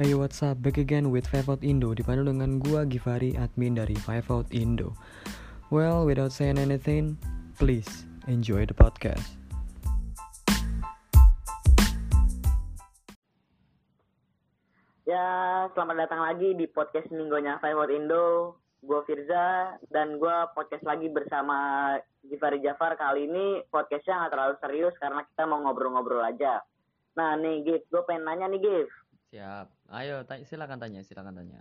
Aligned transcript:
Hey 0.00 0.16
what's 0.16 0.40
up, 0.40 0.56
back 0.64 0.80
again 0.80 1.12
with 1.12 1.28
Five 1.28 1.52
Out 1.52 1.60
Indo 1.60 1.92
Dipandu 1.92 2.24
dengan 2.24 2.56
gua 2.56 2.88
Givari, 2.88 3.36
admin 3.36 3.76
dari 3.76 3.92
Five 3.92 4.24
Out 4.32 4.48
Indo 4.48 4.96
Well, 5.68 6.08
without 6.08 6.32
saying 6.32 6.56
anything, 6.56 7.20
please 7.60 8.08
enjoy 8.24 8.64
the 8.64 8.72
podcast 8.72 9.36
Ya, 15.04 15.68
selamat 15.76 16.08
datang 16.08 16.24
lagi 16.24 16.56
di 16.56 16.64
podcast 16.72 17.12
minggunya 17.12 17.60
Five 17.60 17.76
Out 17.76 17.92
Indo. 17.92 18.56
Gue 18.80 19.04
Firza 19.04 19.76
dan 19.92 20.16
gue 20.16 20.36
podcast 20.56 20.88
lagi 20.88 21.12
bersama 21.12 22.00
Givari 22.24 22.64
Jafar. 22.64 22.96
Kali 22.96 23.28
ini 23.28 23.60
podcastnya 23.68 24.24
nggak 24.24 24.32
terlalu 24.32 24.54
serius 24.64 24.96
karena 24.96 25.20
kita 25.28 25.44
mau 25.44 25.60
ngobrol-ngobrol 25.60 26.24
aja. 26.24 26.64
Nah 27.12 27.36
nih 27.36 27.60
Gif, 27.60 27.84
gue 27.92 28.02
pengen 28.08 28.24
nanya 28.24 28.48
nih 28.48 28.64
Gif. 28.64 28.88
Siap, 29.32 29.81
ayo 29.92 30.24
tanya, 30.24 30.44
silakan 30.48 30.78
tanya, 30.80 31.00
silakan 31.04 31.36
tanya. 31.36 31.60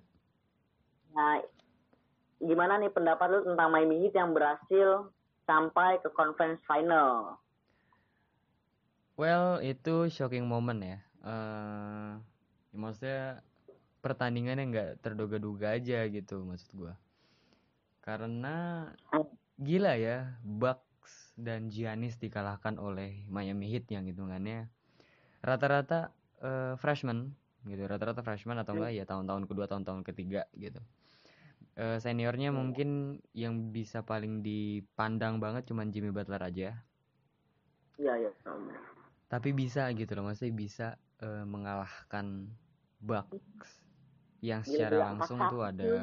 Nah, 1.11 1.43
gimana 2.39 2.79
nih 2.79 2.91
pendapat 2.91 3.27
lu 3.27 3.39
tentang 3.43 3.69
Miami 3.69 4.07
Heat 4.07 4.15
yang 4.15 4.31
berhasil 4.31 5.11
sampai 5.43 5.99
ke 5.99 6.09
conference 6.15 6.63
final? 6.63 7.35
Well, 9.19 9.59
itu 9.59 10.07
shocking 10.07 10.47
moment 10.47 10.79
ya. 10.81 10.97
Eh, 11.21 12.11
ya 12.71 12.77
Maksudnya 12.79 13.43
pertandingannya 14.01 14.65
nggak 14.71 14.91
terduga-duga 15.05 15.77
aja 15.77 16.07
gitu 16.09 16.41
maksud 16.41 16.71
gua. 16.73 16.95
Karena 18.01 18.89
gila 19.61 19.93
ya, 19.99 20.39
Bucks 20.41 21.37
dan 21.37 21.69
Giannis 21.69 22.17
dikalahkan 22.17 22.81
oleh 22.81 23.27
Miami 23.29 23.69
Heat 23.69 23.91
yang 23.93 24.09
hitungannya. 24.09 24.71
Rata-rata 25.45 26.09
eh, 26.41 26.73
freshman 26.79 27.37
gitu. 27.65 27.83
Rata-rata 27.87 28.21
freshman 28.25 28.57
atau 28.61 28.73
enggak 28.77 28.91
ya 28.97 29.03
tahun-tahun 29.05 29.43
kedua 29.49 29.65
tahun-tahun 29.69 30.01
ketiga 30.07 30.45
gitu. 30.57 30.81
Eh, 31.77 31.97
seniornya 32.03 32.51
mungkin 32.51 33.19
yang 33.33 33.71
bisa 33.71 34.03
paling 34.03 34.43
dipandang 34.43 35.39
banget 35.43 35.63
cuman 35.69 35.89
Jimmy 35.93 36.11
Butler 36.11 36.41
aja. 36.43 36.69
Iya, 37.99 38.13
iya. 38.17 38.31
sama. 38.43 38.73
tapi 39.31 39.55
bisa 39.55 39.87
gitu 39.95 40.11
loh 40.17 40.27
maksudnya 40.27 40.53
bisa 40.55 40.87
eh, 41.23 41.45
mengalahkan 41.47 42.51
Bucks 42.99 43.81
yang 44.41 44.61
secara 44.65 44.99
Gila-gila, 44.99 45.05
langsung 45.07 45.39
tuh 45.47 45.61
ada 45.63 45.93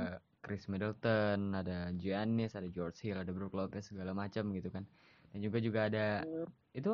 Chris 0.42 0.66
Middleton 0.70 1.52
ada 1.54 1.90
Giannis 1.94 2.56
ada 2.56 2.68
George 2.70 2.98
Hill 3.04 3.20
ada 3.20 3.30
Brook 3.34 3.54
Lopez 3.54 3.90
segala 3.90 4.16
macam 4.16 4.48
gitu 4.54 4.70
kan. 4.72 4.86
Dan 5.34 5.38
juga 5.44 5.58
juga 5.60 5.80
ada 5.90 6.06
Hmm, 6.18 6.46
itu 6.72 6.90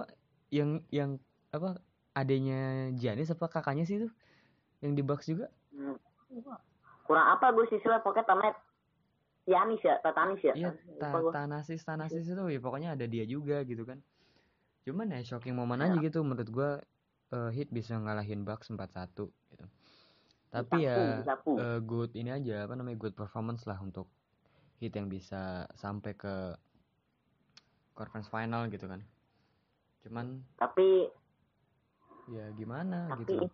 yang 0.50 0.82
yang 0.90 1.10
apa 1.54 1.78
adanya 2.14 2.90
Giannis 2.98 3.30
apa 3.34 3.46
kakaknya 3.46 3.84
sih 3.86 3.96
itu 4.02 4.08
yang 4.84 4.92
di 4.92 5.00
Bucks 5.00 5.26
juga 5.32 5.48
hmm. 5.72 5.96
Kurang 7.04 7.26
apa 7.36 7.52
gue 7.52 7.68
sih 7.68 7.76
istilah 7.80 8.00
pokoknya 8.00 8.24
namanya 8.32 8.54
Yanis 9.44 9.84
ya, 9.84 10.00
Tatanis 10.00 10.40
ya. 10.40 10.56
Iya, 10.56 10.72
ta 10.96 11.12
gua. 11.20 11.28
Thanasis 11.28 11.84
Thanasis 11.84 12.24
itu 12.24 12.44
ya 12.48 12.60
pokoknya 12.64 12.96
ada 12.96 13.04
dia 13.04 13.28
juga 13.28 13.60
gitu 13.68 13.84
kan. 13.84 14.00
Cuman 14.88 15.12
ya 15.12 15.20
shocking 15.20 15.52
momen 15.52 15.84
Ya. 15.84 15.92
aja 15.92 16.00
gitu 16.00 16.24
menurut 16.24 16.48
gua 16.48 16.70
eh, 17.28 17.50
Heat 17.52 17.68
bisa 17.68 18.00
ngalahin 18.00 18.48
Bucks 18.48 18.72
4-1 18.72 19.28
gitu. 19.52 19.64
Tapi 20.48 20.88
ya 20.88 21.20
disapu. 21.20 21.60
eh, 21.60 21.80
good 21.84 22.16
ini 22.16 22.32
aja 22.32 22.64
apa 22.64 22.72
namanya 22.72 22.96
good 22.96 23.12
performance 23.12 23.68
lah 23.68 23.76
untuk 23.84 24.08
Heat 24.80 24.96
yang 24.96 25.12
bisa 25.12 25.68
sampai 25.76 26.16
ke 26.16 26.56
conference 27.92 28.32
final 28.32 28.64
gitu 28.72 28.88
kan. 28.88 29.04
Cuman 30.08 30.40
Tapi 30.56 31.12
ya 32.32 32.48
gimana 32.56 33.12
tapi 33.12 33.28
gitu. 33.28 33.44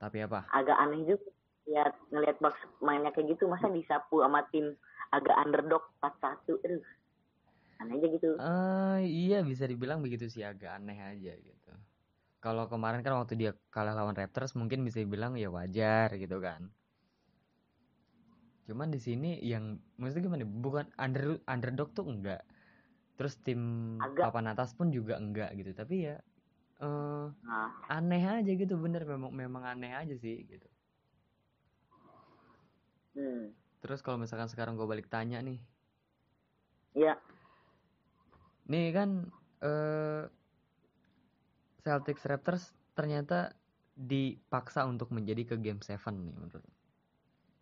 Tapi 0.00 0.24
apa? 0.24 0.48
agak 0.56 0.76
aneh 0.80 1.04
juga 1.04 1.28
lihat 1.68 1.94
ngelihat 2.10 2.36
Bucks 2.42 2.60
mainnya 2.82 3.12
kayak 3.14 3.36
gitu 3.36 3.46
masa 3.46 3.68
disapu 3.70 4.24
sama 4.24 4.42
tim 4.50 4.74
agak 5.14 5.36
underdog 5.38 5.84
4-1 6.02 6.56
aduh 6.66 6.82
aneh 7.84 7.94
aja 8.00 8.06
gitu 8.10 8.28
Eh 8.40 9.00
iya 9.04 9.38
bisa 9.44 9.64
dibilang 9.68 10.00
begitu 10.00 10.26
sih 10.32 10.42
agak 10.42 10.80
aneh 10.80 10.98
aja 10.98 11.32
gitu. 11.36 11.72
Kalau 12.40 12.64
kemarin 12.72 13.04
kan 13.04 13.20
waktu 13.20 13.36
dia 13.36 13.52
kalah 13.68 13.92
lawan 13.92 14.16
Raptors 14.16 14.56
mungkin 14.56 14.80
bisa 14.80 15.04
dibilang 15.04 15.36
ya 15.36 15.52
wajar 15.52 16.08
gitu 16.16 16.40
kan. 16.40 16.72
Cuman 18.64 18.88
di 18.88 19.00
sini 19.02 19.36
yang 19.44 19.76
maksudnya 20.00 20.32
gimana? 20.32 20.44
Bukan 20.48 20.86
under 20.96 21.36
underdog 21.44 21.92
tuh 21.92 22.08
enggak. 22.08 22.40
Terus 23.20 23.36
tim 23.44 23.60
Agak. 24.00 24.32
papan 24.32 24.56
atas 24.56 24.72
pun 24.72 24.88
juga 24.88 25.20
enggak 25.20 25.52
gitu. 25.60 25.76
Tapi 25.76 26.08
ya 26.08 26.16
eh 26.80 27.26
nah 27.44 27.70
aneh 27.96 28.22
aja 28.38 28.52
gitu 28.62 28.74
bener 28.84 29.02
memang 29.12 29.32
memang 29.34 29.62
aneh 29.72 29.92
aja 30.00 30.14
sih 30.16 30.36
gitu. 30.50 30.68
hmm. 33.14 33.44
Terus 33.80 34.00
kalau 34.04 34.18
misalkan 34.20 34.48
sekarang 34.52 34.76
gue 34.76 34.86
balik 34.88 35.08
tanya 35.08 35.38
nih, 35.40 35.58
ya 36.94 37.14
Nih 38.70 38.86
kan 38.96 39.10
eh 39.66 40.24
Celtics 41.84 42.24
Raptors 42.30 42.64
ternyata 42.96 43.38
dipaksa 44.10 44.80
untuk 44.92 45.08
menjadi 45.16 45.42
ke 45.50 45.54
game 45.64 45.80
7 45.82 45.98
nih 46.24 46.32
menurut. 46.38 46.64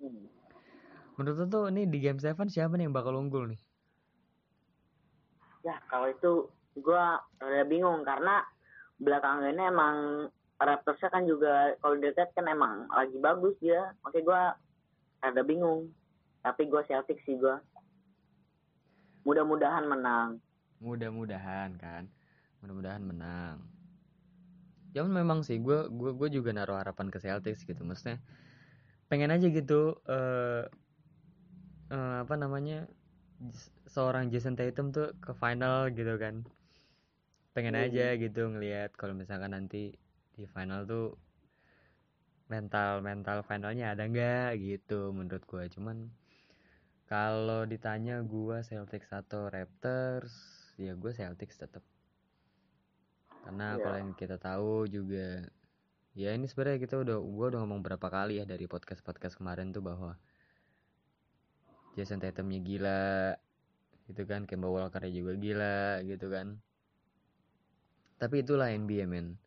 hmm. 0.00 0.24
Menurut 1.18 1.48
tuh 1.52 1.64
nih 1.74 1.84
di 1.92 1.98
game 2.04 2.20
7 2.22 2.48
siapa 2.54 2.74
nih 2.76 2.84
yang 2.86 2.94
bakal 2.98 3.14
unggul 3.22 3.44
nih? 3.50 3.60
ya 5.66 5.76
kalau 5.90 6.08
itu 6.08 6.32
gua 6.80 7.18
rada 7.42 7.64
bingung 7.66 8.06
karena 8.06 8.40
belakangan 8.98 9.50
ini 9.54 9.62
emang 9.66 9.96
Raptorsnya 10.58 11.14
kan 11.14 11.22
juga 11.22 11.78
kalau 11.78 11.94
dilihat 12.02 12.34
kan 12.34 12.50
emang 12.50 12.90
lagi 12.90 13.14
bagus 13.22 13.54
dia 13.62 13.94
makanya 14.02 14.24
gua 14.26 14.42
rada 15.22 15.42
bingung 15.46 15.94
tapi 16.42 16.66
gua 16.66 16.82
Celtics 16.90 17.22
sih 17.22 17.38
gua 17.38 17.62
mudah-mudahan 19.22 19.86
menang 19.86 20.42
Mudah-mudahan 20.78 21.74
kan. 21.78 22.06
Mudah-mudahan 22.62 23.02
menang. 23.02 23.66
Cuman 24.94 25.12
memang 25.22 25.38
sih 25.42 25.58
gue 25.58 25.90
gue 25.90 26.10
gue 26.14 26.28
juga 26.32 26.50
naruh 26.54 26.78
harapan 26.78 27.10
ke 27.10 27.18
Celtics 27.18 27.66
gitu. 27.66 27.82
Maksudnya 27.82 28.22
pengen 29.10 29.34
aja 29.34 29.46
gitu 29.50 29.98
eh 30.06 30.64
eh, 31.90 32.16
apa 32.22 32.34
namanya 32.38 32.86
seorang 33.86 34.30
Jason 34.30 34.58
Tatum 34.58 34.90
tuh 34.94 35.14
ke 35.18 35.34
final 35.34 35.90
gitu 35.94 36.14
kan. 36.18 36.46
Pengen 37.58 37.74
Hmm. 37.74 37.90
aja 37.90 38.14
gitu 38.14 38.54
ngelihat 38.54 38.94
kalau 38.94 39.18
misalkan 39.18 39.50
nanti 39.50 39.90
di 40.38 40.46
final 40.46 40.86
tuh 40.86 41.18
mental 42.46 43.02
mental 43.02 43.42
finalnya 43.42 43.98
ada 43.98 44.06
nggak 44.06 44.62
gitu 44.62 45.10
menurut 45.10 45.42
gue. 45.42 45.66
Cuman 45.74 46.06
kalau 47.10 47.66
ditanya 47.66 48.22
gua 48.22 48.62
Celtics 48.62 49.10
atau 49.10 49.50
Raptors, 49.50 50.30
ya 50.78 50.94
gue 50.94 51.10
Celtics 51.10 51.58
tetap. 51.58 51.82
Karena 53.42 53.74
Iya. 53.74 53.82
kalau 53.82 53.96
yang 53.98 54.12
kita 54.14 54.38
tahu 54.38 54.86
juga 54.86 55.50
ya 56.14 56.30
ini 56.38 56.46
sebenarnya 56.46 56.78
kita 56.78 56.94
udah 57.02 57.18
gua 57.18 57.46
udah 57.50 57.60
ngomong 57.66 57.82
berapa 57.82 58.06
kali 58.06 58.38
ya 58.38 58.46
dari 58.46 58.70
podcast-podcast 58.70 59.34
kemarin 59.34 59.74
tuh 59.74 59.82
bahwa 59.82 60.14
Jason 61.98 62.22
Tatumnya 62.22 62.62
gila 62.62 63.34
gitu 64.06 64.22
kan, 64.30 64.46
Kemba 64.46 64.70
Walker 64.70 65.02
juga 65.10 65.34
gila 65.34 66.06
gitu 66.06 66.30
kan. 66.30 66.62
Tapi 68.18 68.42
itulah 68.42 68.68
NBA 68.74 69.06
men. 69.06 69.38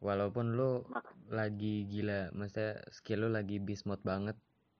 Walaupun 0.00 0.56
lu 0.56 0.86
lagi 1.28 1.84
gila, 1.84 2.32
maksudnya 2.32 2.80
skill 2.90 3.26
lu 3.26 3.28
lagi 3.36 3.60
beast 3.60 3.84
mode 3.84 4.00
banget, 4.02 4.34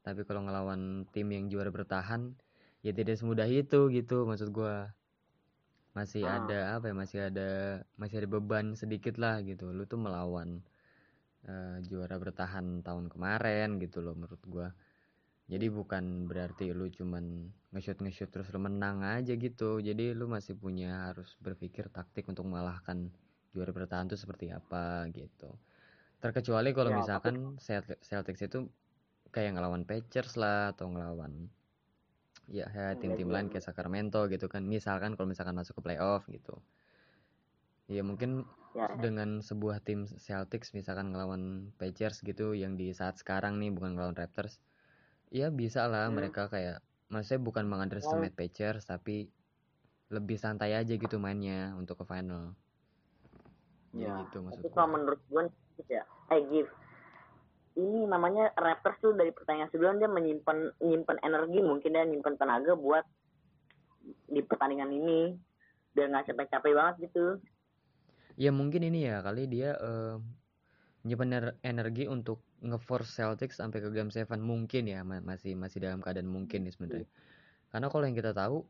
tapi 0.06 0.24
kalau 0.24 0.40
ngelawan 0.48 1.04
tim 1.12 1.28
yang 1.28 1.46
juara 1.52 1.68
bertahan, 1.68 2.32
ya 2.80 2.90
tidak 2.96 3.20
semudah 3.20 3.44
itu 3.50 3.92
gitu 3.92 4.24
maksud 4.24 4.48
gua. 4.54 4.96
Masih 5.92 6.22
Ah. 6.24 6.40
ada 6.40 6.58
apa 6.78 6.88
ya? 6.90 6.94
Masih 6.96 7.20
ada 7.28 7.50
masih 8.00 8.16
ada 8.24 8.28
beban 8.30 8.66
sedikit 8.78 9.18
lah 9.20 9.42
gitu. 9.44 9.68
Lu 9.76 9.84
tuh 9.84 10.00
melawan 10.00 10.62
eh, 11.44 11.76
juara 11.88 12.16
bertahan 12.20 12.84
tahun 12.86 13.06
kemarin 13.12 13.76
gitu 13.82 14.00
loh 14.04 14.14
menurut 14.16 14.42
gua. 14.48 14.68
Jadi 15.50 15.66
bukan 15.66 16.30
berarti 16.30 16.70
lu 16.70 16.86
cuman 16.86 17.50
nge-shoot 17.74 17.98
nge-shoot 17.98 18.30
terus 18.30 18.46
lu 18.54 18.62
menang 18.62 19.02
aja 19.02 19.34
gitu. 19.34 19.82
Jadi 19.82 20.14
lu 20.14 20.30
masih 20.30 20.54
punya 20.54 21.10
harus 21.10 21.34
berpikir 21.42 21.90
taktik 21.90 22.30
untuk 22.30 22.46
mengalahkan 22.46 23.10
juara 23.50 23.74
bertahan 23.74 24.06
tuh 24.06 24.14
seperti 24.14 24.54
apa 24.54 25.10
gitu. 25.10 25.50
Terkecuali 26.22 26.70
kalau 26.70 26.94
Ya, 26.94 27.02
tapi- 27.02 27.02
misalkan 27.02 27.36
Celt- 27.58 27.98
Celtics 27.98 28.46
itu 28.46 28.70
kayak 29.34 29.58
ngelawan 29.58 29.82
Pacers 29.82 30.38
lah 30.38 30.70
atau 30.70 30.86
ngelawan 30.86 31.50
ya, 32.46 32.70
ya 32.70 32.94
Hmm, 32.94 33.00
tim-tim 33.02 33.26
iya, 33.26 33.34
lain 33.34 33.46
kayak 33.50 33.66
Sacramento 33.66 34.22
gitu 34.30 34.46
kan. 34.46 34.62
Misalkan 34.62 35.18
kalau 35.18 35.26
misalkan 35.26 35.58
masuk 35.58 35.82
ke 35.82 35.82
playoff 35.82 36.30
gitu. 36.30 36.62
Ya 37.90 38.06
mungkin 38.06 38.46
ya 38.70 38.86
dengan 39.02 39.42
sebuah 39.42 39.82
tim 39.82 40.06
Celtics 40.06 40.70
misalkan 40.78 41.10
ngelawan 41.10 41.74
Pacers 41.74 42.22
gitu 42.22 42.54
yang 42.54 42.78
di 42.78 42.94
saat 42.94 43.18
sekarang 43.18 43.58
nih 43.58 43.74
bukan 43.74 43.98
ngelawan 43.98 44.14
Raptors. 44.14 44.62
Ya 45.30 45.46
bisa 45.50 45.86
lah 45.86 46.10
Hmm. 46.10 46.18
mereka 46.18 46.50
kayak 46.50 46.82
maksudnya 47.10 47.42
bukan 47.42 47.64
mengunderestimate 47.66 48.34
Pacers 48.34 48.86
tapi 48.86 49.30
lebih 50.10 50.36
santai 50.38 50.74
aja 50.74 50.90
gitu 50.90 51.22
mainnya 51.22 51.70
untuk 51.78 52.02
ke 52.02 52.04
final. 52.06 52.54
Ya, 53.94 54.10
Ya, 54.10 54.14
gitu 54.26 54.42
maksud 54.42 54.62
tapi 54.62 54.68
gua. 54.70 54.76
kalau 54.78 54.88
menurut 54.98 55.20
gue 55.30 55.42
ya 55.90 56.02
eh 56.30 56.42
give 56.50 56.70
ini 57.78 58.04
namanya 58.06 58.50
Raptors 58.58 58.98
tuh 58.98 59.14
dari 59.14 59.30
pertandingan 59.30 59.70
sebelum 59.70 59.98
dia 60.02 60.10
menyimpan 60.10 60.74
menyimpan 60.82 61.18
energi 61.22 61.58
mungkin 61.62 61.90
dia 61.94 62.04
menyimpan 62.06 62.34
tenaga 62.36 62.74
buat 62.74 63.06
di 64.30 64.42
pertandingan 64.42 64.90
ini 64.90 65.34
biar 65.94 66.10
nggak 66.10 66.26
capek-capek 66.30 66.72
banget 66.74 66.94
gitu 67.10 67.38
ya 68.38 68.50
mungkin 68.54 68.86
ini 68.86 69.10
ya 69.10 69.22
kali 69.22 69.46
dia 69.50 69.74
uh, 69.78 70.18
nyimpan 71.04 71.56
energi 71.64 72.04
untuk 72.04 72.44
ngeforce 72.60 73.16
Celtics 73.16 73.56
sampai 73.56 73.80
ke 73.80 73.88
game 73.88 74.12
7 74.12 74.28
mungkin 74.40 74.84
ya 74.84 75.00
masih 75.04 75.56
masih 75.56 75.80
dalam 75.80 76.04
keadaan 76.04 76.28
mungkin 76.28 76.68
nih 76.68 76.72
sebenarnya 76.76 77.08
karena 77.72 77.86
kalau 77.88 78.04
yang 78.04 78.16
kita 78.18 78.36
tahu 78.36 78.66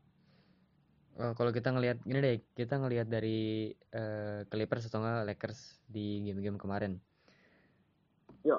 uh, 1.19 1.33
kalau 1.35 1.51
kita 1.51 1.75
ngelihat 1.75 1.99
ini 2.07 2.19
deh 2.23 2.37
kita 2.55 2.79
ngelihat 2.79 3.11
dari 3.11 3.75
uh, 3.91 4.47
Clippers 4.47 4.87
atau 4.87 5.03
enggak 5.03 5.27
Lakers 5.27 5.83
di 5.91 6.23
game-game 6.23 6.55
kemarin 6.55 7.03
Yo. 8.41 8.57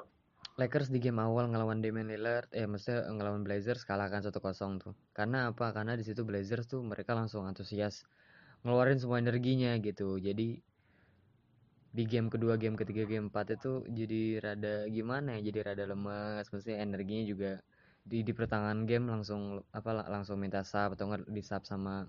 Lakers 0.55 0.87
di 0.93 1.01
game 1.01 1.19
awal 1.19 1.49
ngelawan 1.49 1.81
Damian 1.83 2.07
Lillard, 2.07 2.47
eh 2.53 2.69
maksudnya 2.69 3.09
ngelawan 3.09 3.41
Blazers 3.41 3.83
kalahkan 3.83 4.21
1-0 4.21 4.31
tuh. 4.79 4.93
Karena 5.11 5.49
apa? 5.49 5.73
Karena 5.73 5.97
di 5.97 6.05
situ 6.05 6.21
Blazers 6.23 6.69
tuh 6.69 6.79
mereka 6.85 7.17
langsung 7.17 7.43
antusias 7.49 8.05
ngeluarin 8.63 9.01
semua 9.01 9.19
energinya 9.19 9.75
gitu. 9.81 10.21
Jadi 10.21 10.61
di 11.93 12.03
game 12.09 12.27
kedua, 12.33 12.57
game 12.57 12.73
ketiga, 12.73 13.05
game 13.05 13.29
empat 13.29 13.53
itu 13.53 13.85
jadi 13.85 14.41
rada 14.41 14.73
gimana 14.89 15.37
ya? 15.37 15.53
Jadi 15.53 15.59
rada 15.61 15.85
lemas, 15.85 16.49
maksudnya 16.49 16.81
energinya 16.81 17.23
juga 17.29 17.51
di 18.03 18.19
di 18.27 18.33
pertengahan 18.35 18.83
game 18.83 19.07
langsung 19.07 19.63
apa 19.71 20.03
langsung 20.11 20.35
minta 20.35 20.59
sub 20.67 20.91
atau 20.99 21.07
nggak 21.07 21.31
di 21.31 21.39
sub 21.39 21.63
sama 21.63 22.03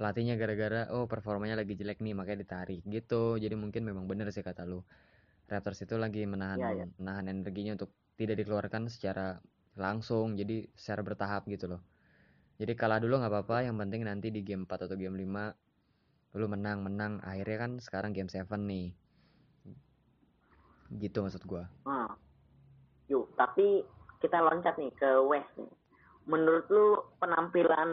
pelatihnya 0.00 0.40
gara-gara 0.40 0.88
oh 0.94 1.04
performanya 1.04 1.60
lagi 1.60 1.76
jelek 1.76 2.00
nih 2.00 2.16
makanya 2.16 2.46
ditarik 2.48 2.80
gitu 2.88 3.36
jadi 3.36 3.52
mungkin 3.58 3.84
memang 3.84 4.08
bener 4.08 4.32
sih 4.32 4.40
kata 4.40 4.64
lu 4.64 4.80
Raptors 5.48 5.80
itu 5.80 5.96
lagi 5.96 6.24
menahan 6.28 6.60
ya, 6.60 6.70
ya. 6.84 6.86
menahan 7.00 7.24
energinya 7.28 7.76
untuk 7.76 7.92
tidak 8.16 8.40
dikeluarkan 8.40 8.88
secara 8.88 9.36
langsung 9.76 10.32
jadi 10.38 10.64
secara 10.72 11.04
bertahap 11.04 11.44
gitu 11.50 11.68
loh 11.76 11.82
jadi 12.56 12.72
kalah 12.72 13.02
dulu 13.02 13.20
nggak 13.20 13.32
apa-apa 13.32 13.68
yang 13.68 13.76
penting 13.76 14.08
nanti 14.08 14.32
di 14.32 14.40
game 14.46 14.64
4 14.64 14.88
atau 14.88 14.96
game 14.96 15.18
5 15.18 16.38
lu 16.40 16.46
menang 16.46 16.78
menang 16.84 17.12
akhirnya 17.20 17.56
kan 17.68 17.72
sekarang 17.80 18.16
game 18.16 18.30
7 18.30 18.44
nih 18.64 18.94
gitu 20.96 21.20
maksud 21.20 21.44
gua 21.44 21.68
hmm. 21.84 22.10
yuk 23.12 23.28
tapi 23.36 23.84
kita 24.24 24.40
loncat 24.40 24.74
nih 24.80 24.92
ke 24.96 25.10
West 25.28 25.52
nih 25.60 25.70
menurut 26.28 26.68
lu 26.68 27.00
penampilan 27.20 27.90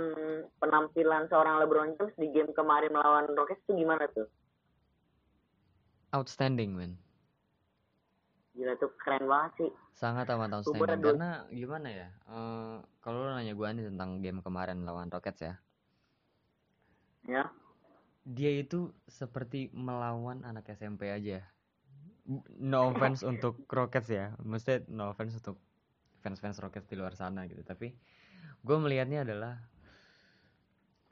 penampilan 0.60 1.28
seorang 1.32 1.64
LeBron 1.64 1.96
James 1.96 2.16
di 2.20 2.28
game 2.36 2.52
kemarin 2.52 2.92
melawan 2.92 3.32
Rockets 3.32 3.64
itu 3.68 3.84
gimana 3.84 4.08
tuh 4.12 4.28
outstanding 6.12 6.76
man 6.76 7.00
Gila 8.56 8.74
tuh 8.80 8.92
keren 8.96 9.28
banget 9.28 9.52
sih. 9.60 9.72
Sangat 10.00 10.32
amat 10.32 10.56
outstanding 10.56 11.04
karena 11.04 11.44
gimana 11.52 11.92
ya? 11.92 12.08
Uh, 12.24 12.80
kalau 13.04 13.28
lo 13.28 13.36
nanya 13.36 13.52
gue 13.52 13.68
nih 13.68 13.86
tentang 13.92 14.24
game 14.24 14.40
kemarin 14.40 14.88
lawan 14.88 15.12
Rockets 15.12 15.44
ya. 15.44 15.54
Ya. 17.28 17.52
Dia 18.24 18.52
itu 18.64 18.96
seperti 19.12 19.70
melawan 19.76 20.48
anak 20.48 20.72
SMP 20.72 21.12
aja. 21.12 21.44
No 22.62 22.80
offense 22.92 23.22
untuk 23.22 23.66
Rockets 23.70 24.10
ya. 24.10 24.34
Maksudnya 24.42 24.86
no 24.90 25.14
offense 25.14 25.38
untuk 25.38 25.62
fans-fans 26.26 26.58
Rockets 26.58 26.90
di 26.90 26.98
luar 26.98 27.14
sana 27.14 27.46
gitu. 27.46 27.62
Tapi 27.62 27.94
gue 28.66 28.78
melihatnya 28.78 29.22
adalah 29.22 29.62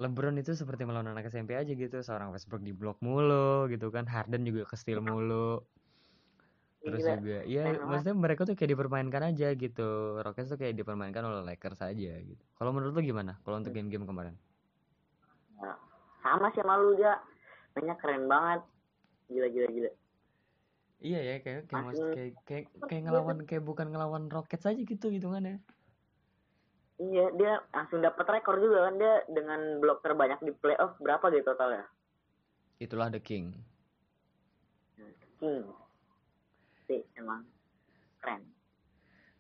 LeBron 0.02 0.36
itu 0.42 0.58
seperti 0.58 0.90
melawan 0.90 1.14
anak 1.14 1.30
SMP 1.30 1.54
aja 1.54 1.70
gitu. 1.70 2.02
Seorang 2.02 2.34
Westbrook 2.34 2.66
di 2.66 2.74
blok 2.74 2.98
mulu 3.06 3.70
gitu 3.70 3.94
kan. 3.94 4.10
Harden 4.10 4.42
juga 4.46 4.66
ke 4.66 4.76
steal 4.76 5.00
mulu 5.00 5.62
terus 6.84 7.00
Gila. 7.00 7.16
juga 7.16 7.40
ya 7.48 7.64
maksudnya 7.80 8.16
mereka 8.20 8.44
tuh 8.44 8.60
kayak 8.60 8.76
dipermainkan 8.76 9.24
aja 9.32 9.56
gitu 9.56 10.20
Rockets 10.20 10.52
tuh 10.52 10.60
kayak 10.60 10.76
dipermainkan 10.76 11.24
oleh 11.24 11.42
Lakers 11.48 11.80
aja 11.80 12.12
gitu 12.20 12.44
kalau 12.60 12.76
menurut 12.76 12.92
lu 12.92 13.02
gimana 13.08 13.40
kalau 13.48 13.64
untuk 13.64 13.72
iya. 13.72 13.80
game-game 13.80 14.04
kemarin 14.04 14.36
nah, 15.64 15.80
sama 16.20 16.52
sih 16.52 16.64
malu 16.68 16.92
dia 17.00 17.24
mainnya 17.74 17.96
keren 18.04 18.28
banget 18.28 18.62
gila 19.32 19.48
gila 19.48 19.68
gila 19.72 19.92
iya 21.04 21.20
ya 21.20 21.36
kayak 21.44 21.68
kayak 21.68 21.84
mas, 21.84 22.00
kayak 22.00 22.32
kayak 22.48 22.66
kayak 22.88 23.02
ngelawan 23.04 23.38
kayak 23.44 23.64
bukan 23.68 23.92
ngelawan 23.92 24.32
Rockets 24.32 24.66
aja 24.66 24.80
gitu 24.80 25.12
hitungannya. 25.12 25.60
Iya 26.98 27.26
dia 27.36 27.60
langsung 27.76 28.00
dapat 28.00 28.26
rekor 28.26 28.58
juga 28.64 28.88
kan 28.88 28.96
dia 28.96 29.14
dengan 29.28 29.84
blok 29.84 30.00
terbanyak 30.00 30.40
di 30.42 30.56
playoff 30.56 30.96
berapa 31.04 31.26
gitu 31.36 31.52
totalnya? 31.52 31.86
Itulah 32.80 33.12
the 33.12 33.20
king. 33.20 33.52
King. 35.44 35.68
Sih 36.88 37.04
emang 37.20 37.44
keren. 38.24 38.48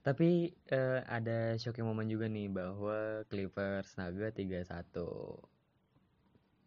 Tapi 0.04 0.51
uh, 0.75 1.00
ada 1.07 1.56
shocking 1.56 1.88
moment 1.88 2.12
juga 2.12 2.27
nih 2.27 2.51
bahwa 2.51 3.24
Clippers 3.31 3.95
Naga 3.95 4.36
3-1 4.36 4.68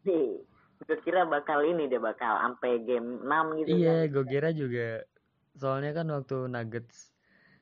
sih 0.07 0.39
gue 0.85 0.99
kira 1.03 1.25
bakal 1.25 1.65
ini 1.65 1.89
deh 1.89 2.01
bakal 2.01 2.37
sampai 2.43 2.85
game 2.85 3.25
6 3.25 3.59
gitu 3.65 3.69
iya 3.81 4.05
kan. 4.05 4.13
gue 4.13 4.25
kira 4.29 4.49
juga 4.53 4.89
soalnya 5.57 5.97
kan 5.97 6.07
waktu 6.13 6.37
Nuggets 6.53 7.17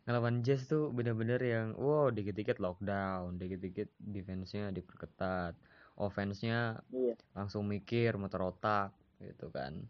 ngelawan 0.04 0.42
Jazz 0.44 0.66
tuh 0.68 0.90
bener-bener 0.90 1.40
yang 1.40 1.78
wow 1.78 2.10
dikit-dikit 2.10 2.58
lockdown 2.58 3.38
dikit-dikit 3.38 3.88
defense-nya 4.02 4.74
diperketat 4.74 5.54
offense-nya 5.96 6.82
iya. 6.90 7.14
langsung 7.32 7.64
mikir 7.70 8.18
motor 8.18 8.52
otak 8.52 8.92
gitu 9.22 9.48
kan 9.54 9.86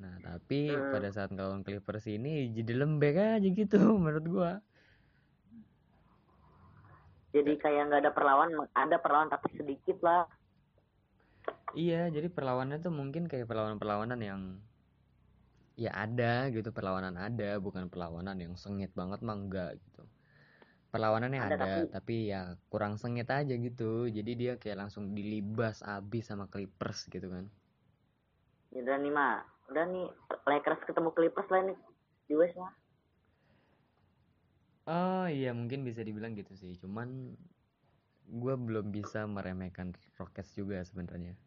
Nah, 0.00 0.16
tapi 0.24 0.72
hmm. 0.72 0.90
pada 0.96 1.08
saat 1.12 1.28
ngelawan 1.30 1.60
Clippers 1.60 2.08
ini 2.08 2.50
jadi 2.56 2.72
lembek 2.80 3.16
aja 3.16 3.48
gitu 3.48 3.78
menurut 4.02 4.26
gua. 4.26 4.52
Jadi 7.30 7.52
kayak 7.62 7.92
nggak 7.92 8.02
ada 8.08 8.12
perlawanan, 8.12 8.66
ada 8.74 8.96
perlawanan 8.98 9.30
tapi 9.30 9.54
sedikit 9.54 10.02
lah. 10.02 10.26
Iya, 11.74 12.10
jadi 12.10 12.26
perlawanan 12.26 12.82
tuh 12.82 12.90
mungkin 12.90 13.30
kayak 13.30 13.46
perlawanan-perlawanan 13.46 14.20
yang 14.20 14.58
ya 15.78 15.94
ada 15.94 16.50
gitu, 16.50 16.74
perlawanan 16.74 17.14
ada, 17.16 17.56
bukan 17.62 17.86
perlawanan 17.86 18.36
yang 18.36 18.58
sengit 18.58 18.90
banget 18.92 19.22
mah 19.22 19.36
enggak 19.38 19.78
gitu. 19.78 20.02
Perlawanannya 20.90 21.40
ada, 21.40 21.54
ada 21.54 21.58
tapi... 21.62 21.80
tapi 21.94 22.16
ya 22.34 22.58
kurang 22.66 22.98
sengit 22.98 23.30
aja 23.30 23.54
gitu. 23.54 24.10
Jadi 24.10 24.32
dia 24.34 24.52
kayak 24.58 24.86
langsung 24.86 25.14
dilibas 25.14 25.86
abis 25.86 26.28
sama 26.28 26.50
Clippers 26.50 27.06
gitu 27.06 27.30
kan. 27.30 27.46
Ya 28.74 28.82
dan 28.82 29.06
nih 29.06 29.14
mah 29.14 29.46
udah 29.70 29.86
nih 29.86 30.06
Lakers 30.50 30.82
ketemu 30.82 31.14
Clippers 31.14 31.46
lah 31.46 31.62
nih 31.62 31.78
di 32.26 32.34
West 32.34 32.58
mah 32.58 32.74
oh 34.90 35.26
iya 35.30 35.54
mungkin 35.54 35.86
bisa 35.86 36.02
dibilang 36.02 36.34
gitu 36.34 36.58
sih 36.58 36.74
cuman 36.82 37.38
gue 38.30 38.54
belum 38.58 38.90
bisa 38.90 39.26
meremehkan 39.30 39.94
Rockets 40.18 40.58
juga 40.58 40.82
sebenarnya 40.82 41.38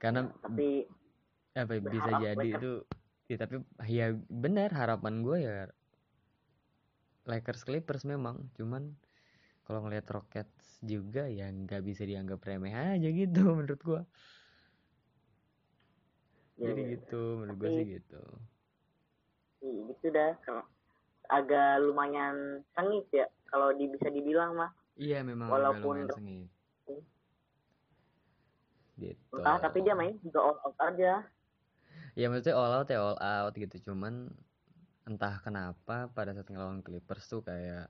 karena 0.00 0.32
tapi 0.40 0.88
apa 1.52 1.72
ya, 1.76 1.80
bisa 1.84 2.10
jadi 2.16 2.34
Lakers. 2.40 2.56
itu 2.56 2.72
ya 3.30 3.36
tapi 3.36 3.54
ya 3.86 4.06
benar 4.26 4.72
harapan 4.72 5.22
gue 5.22 5.38
ya 5.44 5.68
Lakers 7.28 7.62
Clippers 7.68 8.08
memang. 8.08 8.48
Cuman 8.56 8.96
kalau 9.68 9.86
ngelihat 9.86 10.08
Rockets 10.10 10.82
juga 10.82 11.28
ya 11.30 11.46
nggak 11.52 11.84
bisa 11.84 12.02
dianggap 12.02 12.42
remeh 12.42 12.74
aja 12.74 13.06
gitu 13.06 13.40
menurut 13.60 13.80
gue 13.84 14.02
ya, 16.58 16.72
jadi 16.72 16.82
ya. 16.82 16.90
gitu 16.98 17.22
menurut 17.38 17.58
gue 17.60 17.70
sih 17.70 17.86
gitu. 18.00 18.22
iya 19.62 19.80
gitu 19.94 20.06
dah. 20.10 20.32
Agak 21.30 21.78
lumayan 21.86 22.66
sengit 22.74 23.06
ya 23.14 23.30
kalau 23.46 23.70
di, 23.76 23.86
bisa 23.86 24.10
dibilang 24.10 24.58
mah. 24.58 24.72
Iya 24.98 25.22
memang 25.22 25.48
walaupun 25.54 26.08
agak 26.08 26.18
sengit 26.18 26.50
gitu. 29.00 29.40
Ah 29.40 29.56
tapi 29.56 29.80
dia 29.80 29.96
main 29.96 30.20
juga 30.20 30.44
all 30.44 30.58
out 30.60 30.76
aja. 30.78 31.24
Ya 32.14 32.26
maksudnya 32.28 32.56
all 32.60 32.74
out 32.76 32.88
ya 32.92 33.00
all 33.00 33.18
out 33.18 33.54
gitu. 33.56 33.76
Cuman 33.90 34.28
entah 35.08 35.40
kenapa 35.40 36.12
pada 36.12 36.36
saat 36.36 36.46
ngelawan 36.46 36.84
Clippers 36.84 37.24
tuh 37.26 37.40
kayak 37.42 37.88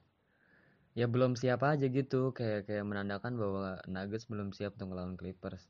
ya 0.94 1.06
belum 1.10 1.34
siap 1.34 1.66
aja 1.66 1.90
gitu. 1.90 2.30
Kayak 2.30 2.70
kayak 2.70 2.84
menandakan 2.86 3.34
bahwa 3.34 3.82
Nuggets 3.90 4.30
belum 4.30 4.54
siap 4.54 4.78
untuk 4.78 4.94
ngelawan 4.94 5.18
Clippers. 5.18 5.66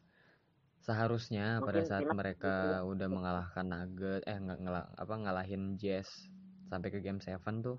Seharusnya 0.80 1.60
Mungkin 1.60 1.66
pada 1.66 1.80
saat 1.84 2.06
mereka 2.08 2.54
gitu. 2.80 2.96
udah 2.96 3.08
mengalahkan 3.08 3.66
Nugget 3.68 4.24
eh 4.24 4.36
nggak 4.36 4.60
ngelah 4.64 4.86
apa 4.96 5.14
ngalahin 5.16 5.76
Jazz 5.76 6.08
sampai 6.72 6.88
ke 6.88 7.02
game 7.02 7.20
7 7.20 7.36
tuh 7.60 7.78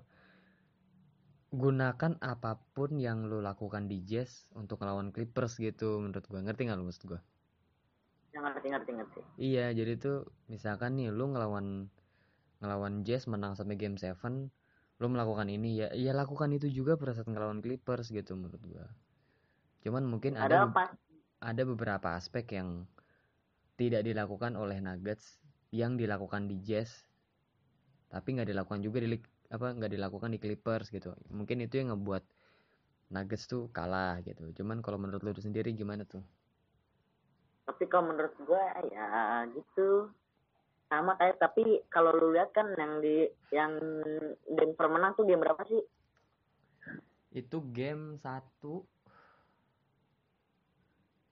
gunakan 1.52 2.16
apa 2.24 2.64
pun 2.72 2.96
yang 2.96 3.28
lu 3.28 3.44
lakukan 3.44 3.84
di 3.84 4.00
Jazz 4.08 4.48
untuk 4.56 4.80
ngelawan 4.80 5.12
Clippers 5.12 5.60
gitu 5.60 6.00
menurut 6.00 6.24
gua. 6.24 6.40
Ngerti 6.40 6.64
nggak 6.64 6.78
lu 6.80 6.88
maksud 6.88 7.04
gua? 7.04 7.20
ya, 7.20 7.31
ngerti 8.40 8.66
ngerti 8.72 8.90
ngerti. 8.96 9.20
Iya 9.36 9.76
jadi 9.76 9.92
tuh 10.00 10.24
misalkan 10.48 10.96
nih 10.96 11.12
lu 11.12 11.36
ngelawan 11.36 11.92
ngelawan 12.64 13.04
Jazz 13.04 13.28
menang 13.28 13.58
sampai 13.58 13.76
game 13.76 13.98
7 13.98 14.16
lu 15.02 15.06
melakukan 15.10 15.50
ini 15.50 15.82
ya 15.82 15.88
ya 15.92 16.14
lakukan 16.14 16.54
itu 16.54 16.70
juga 16.70 16.94
pada 16.94 17.12
saat 17.12 17.26
ngelawan 17.26 17.58
Clippers 17.58 18.08
gitu 18.14 18.38
menurut 18.38 18.62
gua. 18.62 18.86
Cuman 19.82 20.06
mungkin 20.06 20.38
ada, 20.38 20.64
ada 20.64 20.70
apa? 20.70 20.84
ada 21.42 21.62
beberapa 21.66 22.14
aspek 22.14 22.54
yang 22.54 22.86
tidak 23.74 24.06
dilakukan 24.06 24.54
oleh 24.54 24.78
Nuggets 24.78 25.42
yang 25.74 25.98
dilakukan 25.98 26.46
di 26.46 26.62
Jazz 26.62 27.02
tapi 28.12 28.36
nggak 28.36 28.52
dilakukan 28.52 28.84
juga 28.84 29.02
di 29.02 29.18
apa 29.52 29.66
nggak 29.74 29.92
dilakukan 29.92 30.30
di 30.32 30.38
Clippers 30.38 30.88
gitu. 30.88 31.12
Mungkin 31.34 31.66
itu 31.66 31.82
yang 31.82 31.92
ngebuat 31.92 32.24
Nuggets 33.12 33.44
tuh 33.50 33.68
kalah 33.74 34.22
gitu. 34.22 34.48
Cuman 34.56 34.80
kalau 34.80 34.96
menurut 35.02 35.20
lu 35.20 35.34
sendiri 35.36 35.74
gimana 35.74 36.06
tuh 36.06 36.22
tapi 37.62 37.84
kalau 37.86 38.10
menurut 38.10 38.34
gue 38.42 38.62
ya 38.90 39.46
gitu. 39.54 40.10
Sama 40.92 41.16
kayak 41.16 41.40
tapi 41.40 41.80
kalau 41.88 42.12
lu 42.12 42.36
lihat 42.36 42.52
kan 42.52 42.68
yang 42.76 43.00
di 43.00 43.24
yang 43.48 43.80
Denver 44.44 44.92
menang 44.92 45.16
tuh 45.16 45.24
game 45.24 45.40
berapa 45.40 45.64
sih? 45.64 45.80
Itu 47.32 47.64
game 47.72 48.20
satu. 48.20 48.84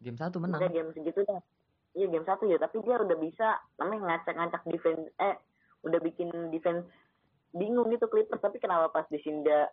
Game 0.00 0.16
satu 0.16 0.40
menang. 0.40 0.64
Udah 0.64 0.72
game 0.72 0.90
segitu 0.96 1.20
dah. 1.28 1.44
Iya 1.92 2.06
game 2.08 2.24
satu 2.24 2.48
ya 2.48 2.56
tapi 2.56 2.80
dia 2.86 2.96
udah 3.02 3.18
bisa 3.18 3.60
namanya 3.76 4.16
ngacak-ngacak 4.16 4.62
defense 4.70 5.10
eh 5.18 5.36
udah 5.84 6.00
bikin 6.00 6.30
defense 6.54 6.88
bingung 7.52 7.92
gitu 7.92 8.08
Clippers. 8.08 8.40
Tapi 8.40 8.62
kenapa 8.62 8.88
pas 8.88 9.04
di 9.12 9.20
sini 9.20 9.44
dia 9.44 9.68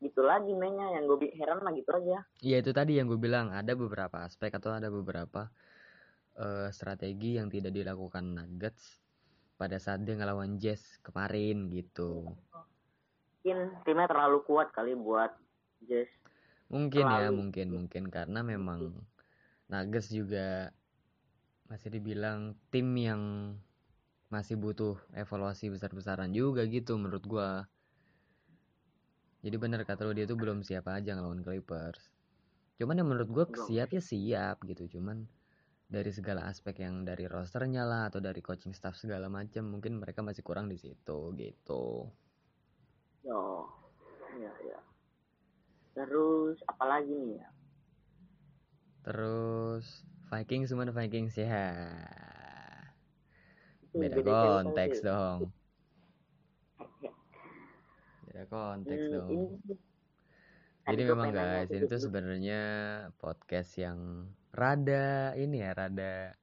gitu 0.00 0.24
lagi 0.24 0.56
mainnya? 0.56 0.96
Yang 0.96 1.04
gue 1.12 1.36
heran 1.36 1.60
lah 1.60 1.76
gitu 1.76 1.92
aja. 1.92 2.24
Iya 2.40 2.64
itu 2.64 2.72
tadi 2.72 2.96
yang 2.96 3.04
gue 3.04 3.20
bilang. 3.20 3.52
Ada 3.52 3.76
beberapa 3.76 4.24
aspek 4.24 4.48
atau 4.56 4.72
ada 4.72 4.88
beberapa 4.88 5.52
uh, 6.38 6.68
strategi 6.70 7.40
yang 7.40 7.50
tidak 7.50 7.74
dilakukan 7.74 8.36
Nuggets 8.36 9.00
pada 9.60 9.76
saat 9.76 10.04
dia 10.08 10.16
ngelawan 10.16 10.56
Jazz 10.56 10.80
kemarin 11.04 11.68
gitu. 11.68 12.32
Mungkin 13.40 13.58
timnya 13.84 14.08
terlalu 14.08 14.40
kuat 14.44 14.72
kali 14.72 14.96
buat 14.96 15.32
Jazz. 15.84 16.08
Mungkin 16.70 17.02
ya, 17.02 17.08
terlalu. 17.08 17.24
ya, 17.26 17.30
mungkin 17.34 17.66
mungkin 17.74 18.02
karena 18.08 18.40
memang 18.46 18.94
Nuggets 19.68 20.08
juga 20.12 20.70
masih 21.70 21.94
dibilang 21.94 22.58
tim 22.74 22.90
yang 22.98 23.54
masih 24.30 24.54
butuh 24.58 24.94
evaluasi 25.14 25.70
besar-besaran 25.70 26.30
juga 26.30 26.62
gitu 26.66 26.94
menurut 26.98 27.24
gua. 27.26 27.50
Jadi 29.40 29.56
benar 29.56 29.82
kata 29.82 30.04
lo 30.06 30.12
dia 30.12 30.28
tuh 30.28 30.36
belum 30.36 30.62
siap 30.62 30.86
aja 30.86 31.16
ngelawan 31.16 31.42
Clippers. 31.42 32.12
Cuman 32.78 32.98
yang 33.02 33.08
menurut 33.08 33.30
gua 33.30 33.44
siap 33.66 33.90
ya 33.90 34.02
siap 34.02 34.62
gitu, 34.66 34.98
cuman 34.98 35.26
dari 35.90 36.14
segala 36.14 36.46
aspek 36.46 36.86
yang 36.86 37.02
dari 37.02 37.26
rosternya 37.26 37.82
lah 37.82 38.06
atau 38.06 38.22
dari 38.22 38.38
coaching 38.38 38.70
staff 38.70 38.94
segala 38.94 39.26
macam 39.26 39.66
mungkin 39.66 39.98
mereka 39.98 40.22
masih 40.22 40.46
kurang 40.46 40.70
di 40.70 40.78
situ 40.78 41.34
gitu. 41.34 42.06
Yo, 43.26 43.66
ya 44.38 44.54
ya. 44.62 44.78
Terus 45.98 46.62
apalagi 46.70 47.10
nih 47.10 47.42
ya? 47.42 47.48
Terus 49.02 50.06
Vikings 50.30 50.70
semua 50.70 50.86
Vikings 50.94 51.34
ya. 51.34 51.74
Beda, 53.90 54.22
beda 54.22 54.30
konteks 54.30 55.02
dong. 55.02 55.50
Beda 58.30 58.46
konteks 58.46 59.04
hmm, 59.10 59.14
dong. 59.18 59.28
Ini... 59.34 59.74
Jadi 60.86 61.02
memang 61.02 61.34
guys, 61.34 61.66
ini 61.74 61.90
tuh 61.90 61.98
sebenarnya 61.98 62.62
podcast 63.18 63.74
yang 63.74 64.30
rada 64.50 65.34
ini 65.38 65.62
ya 65.62 65.70
rada 65.74 66.34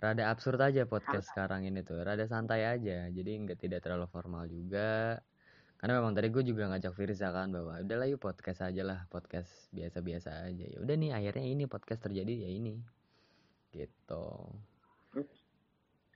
rada 0.00 0.32
absurd 0.32 0.60
aja 0.64 0.88
podcast 0.88 1.28
santai. 1.28 1.30
sekarang 1.32 1.60
ini 1.68 1.80
tuh. 1.84 2.00
Rada 2.00 2.24
santai 2.24 2.64
aja 2.64 3.08
jadi 3.12 3.30
nggak 3.44 3.60
tidak 3.60 3.84
terlalu 3.84 4.08
formal 4.08 4.48
juga. 4.48 5.20
Karena 5.80 5.96
memang 5.96 6.12
tadi 6.12 6.28
gue 6.28 6.44
juga 6.44 6.68
ngajak 6.68 6.92
Firza 6.92 7.32
kan 7.32 7.48
bahwa 7.56 7.80
udahlah 7.80 8.04
yuk 8.04 8.20
podcast 8.20 8.60
aja 8.60 8.84
lah 8.84 9.08
podcast 9.08 9.48
biasa-biasa 9.72 10.44
aja. 10.52 10.64
Ya 10.68 10.78
udah 10.80 10.92
nih 10.92 11.16
akhirnya 11.16 11.44
ini 11.48 11.64
podcast 11.64 12.04
terjadi 12.04 12.44
ya 12.44 12.50
ini. 12.52 12.76
Gitu. 13.72 14.26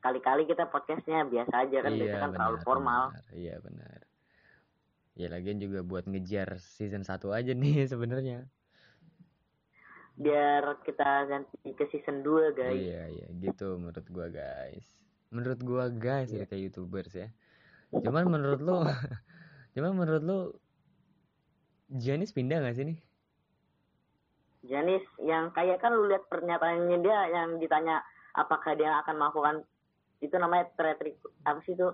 Kali-kali 0.05 0.45
kita 0.45 0.69
podcastnya 0.69 1.25
biasa 1.25 1.65
aja 1.65 1.81
kan 1.81 1.93
iya, 1.97 2.01
biasa 2.05 2.17
kan 2.21 2.29
benar, 2.29 2.37
terlalu 2.37 2.59
formal. 2.61 3.03
benar, 3.09 3.25
iya 3.33 3.57
benar. 3.57 3.99
Ya 5.17 5.27
lagian 5.33 5.57
juga 5.57 5.81
buat 5.81 6.05
ngejar 6.05 6.61
season 6.61 7.09
1 7.09 7.25
aja 7.33 7.53
nih 7.57 7.77
sebenarnya 7.93 8.45
biar 10.15 10.79
kita 10.87 11.27
ganti 11.27 11.75
ke 11.75 11.85
season 11.91 12.23
2 12.23 12.55
guys. 12.55 12.79
Iya 12.79 13.03
iya 13.11 13.27
gitu 13.43 13.79
menurut 13.79 14.07
gua 14.15 14.27
guys. 14.31 14.87
Menurut 15.35 15.61
gua 15.67 15.85
guys 15.91 16.31
yeah. 16.31 16.47
kayak 16.47 16.71
youtubers 16.71 17.11
ya. 17.11 17.29
Cuman 17.91 18.31
menurut 18.31 18.63
lo 18.63 18.87
cuman 19.75 19.93
menurut 19.95 20.23
lo 20.23 20.39
Janis 21.91 22.35
pindah 22.35 22.63
gak 22.63 22.79
sih 22.79 22.87
nih? 22.87 22.99
Janis 24.65 25.05
yang 25.21 25.53
kayak 25.53 25.83
kan 25.83 25.93
lu 25.93 26.09
lihat 26.09 26.25
pernyataannya 26.33 26.99
dia 27.05 27.19
yang 27.29 27.61
ditanya 27.61 28.01
apakah 28.33 28.73
dia 28.75 28.99
akan 29.05 29.21
melakukan 29.21 29.57
itu 30.25 30.35
namanya 30.41 30.71
trade 30.79 31.19
apa 31.45 31.61
sih 31.67 31.75
itu? 31.75 31.91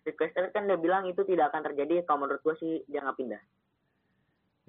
Request 0.00 0.32
kan 0.56 0.64
dia 0.64 0.80
bilang 0.80 1.04
itu 1.06 1.22
tidak 1.28 1.52
akan 1.52 1.70
terjadi 1.70 2.02
kalau 2.08 2.24
menurut 2.26 2.40
gua 2.40 2.56
sih 2.58 2.82
dia 2.88 3.04
nggak 3.04 3.18
pindah 3.20 3.42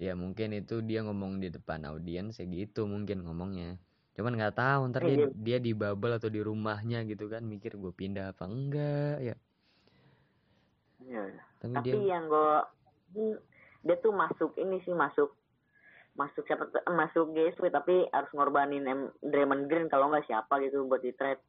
ya 0.01 0.17
mungkin 0.17 0.58
itu 0.58 0.81
dia 0.81 1.05
ngomong 1.05 1.38
di 1.38 1.53
depan 1.53 1.86
audiens 1.86 2.41
ya 2.41 2.50
gitu 2.50 2.89
mungkin 2.89 3.22
ngomongnya. 3.22 3.77
Cuman 4.17 4.34
nggak 4.34 4.58
tahu 4.58 4.81
ntar 4.89 5.05
dia, 5.05 5.29
dia 5.29 5.58
di 5.62 5.77
bubble 5.77 6.17
atau 6.17 6.25
di 6.34 6.41
rumahnya 6.41 7.05
gitu 7.05 7.29
kan 7.29 7.46
mikir 7.46 7.77
gue 7.77 7.93
pindah 7.93 8.34
apa 8.34 8.50
enggak 8.50 9.17
ya. 9.22 9.36
Ya, 11.05 11.24
tapi, 11.62 11.74
tapi 11.77 11.89
dia... 11.93 12.17
yang 12.17 12.25
gue 12.25 12.53
dia 13.86 13.96
tuh 14.01 14.10
masuk 14.10 14.58
ini 14.58 14.81
sih 14.81 14.93
masuk 14.98 15.38
masuk 16.17 16.43
siapa 16.50 16.65
masuk 16.89 17.31
GSW 17.38 17.70
tapi 17.70 18.10
harus 18.10 18.29
ngorbanin 18.34 18.84
Draymond 19.22 19.70
Green 19.70 19.86
kalau 19.86 20.10
nggak 20.10 20.25
siapa 20.25 20.58
gitu 20.65 20.81
buat 20.89 21.05
di 21.05 21.13
trade. 21.13 21.41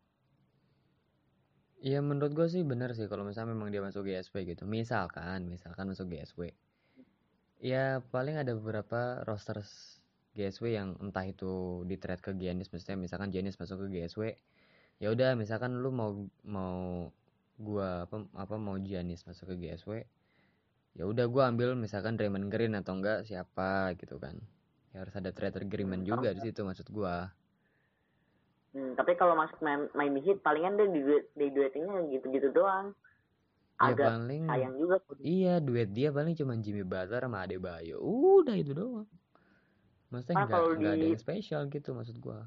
Iya 1.83 2.05
menurut 2.05 2.37
gue 2.37 2.47
sih 2.53 2.63
bener 2.63 2.93
sih 2.93 3.09
kalau 3.09 3.25
misalnya 3.25 3.57
memang 3.57 3.73
dia 3.73 3.81
masuk 3.81 4.05
GSW 4.05 4.45
gitu. 4.45 4.69
Misalkan 4.69 5.49
misalkan 5.49 5.89
masuk 5.89 6.13
GSW 6.13 6.53
ya 7.63 8.03
paling 8.11 8.35
ada 8.35 8.59
beberapa 8.59 9.23
roster 9.23 9.63
GSW 10.35 10.75
yang 10.75 10.99
entah 10.99 11.23
itu 11.23 11.87
di 11.87 11.95
trade 11.95 12.19
ke 12.19 12.35
Giannis 12.35 12.75
maksudnya 12.75 12.99
misalkan 12.99 13.31
Giannis 13.31 13.55
masuk 13.57 13.87
ke 13.87 14.03
GSW 14.03 14.35
ya 14.99 15.15
udah 15.15 15.39
misalkan 15.39 15.79
lu 15.79 15.95
mau 15.95 16.11
mau 16.43 17.09
gua 17.63 18.11
apa 18.11 18.27
apa 18.35 18.55
mau 18.59 18.75
Giannis 18.83 19.23
masuk 19.23 19.55
ke 19.55 19.63
GSW 19.63 20.03
ya 20.99 21.05
udah 21.09 21.25
gua 21.31 21.49
ambil 21.49 21.73
misalkan 21.79 22.19
Draymond 22.19 22.53
Green 22.53 22.77
atau 22.77 22.99
enggak 22.99 23.25
siapa 23.25 23.97
gitu 23.97 24.21
kan. 24.21 24.37
Ya 24.93 25.01
harus 25.07 25.17
ada 25.17 25.33
trade 25.33 25.65
agreement 25.65 26.05
juga 26.05 26.37
di 26.37 26.41
situ 26.45 26.61
maksud 26.69 26.93
gua. 26.93 27.33
Hmm, 28.77 28.97
tapi 28.97 29.17
kalau 29.17 29.37
masuk 29.37 29.61
Miami 29.93 30.21
Heat 30.25 30.41
palingan 30.41 30.81
dia 30.81 30.89
di, 30.89 31.01
di 31.37 31.47
duetingnya 31.53 32.09
gitu-gitu 32.13 32.53
doang 32.57 32.97
ya 33.83 33.91
agak 33.91 34.09
paling 34.15 34.45
sayang 34.47 34.75
juga 34.79 34.97
iya 35.19 35.55
duet 35.59 35.91
dia 35.91 36.15
paling 36.15 36.39
cuma 36.39 36.55
Jimmy 36.63 36.87
Butler 36.87 37.23
sama 37.27 37.43
Adebayo. 37.43 37.99
Udah 37.99 38.55
itu 38.55 38.71
doang. 38.71 39.11
Maksudnya 40.15 40.47
nggak 40.47 40.63
di... 40.79 40.87
ada 40.87 41.07
yang 41.11 41.19
spesial 41.19 41.67
gitu 41.67 41.91
maksud 41.91 42.17
gua. 42.23 42.47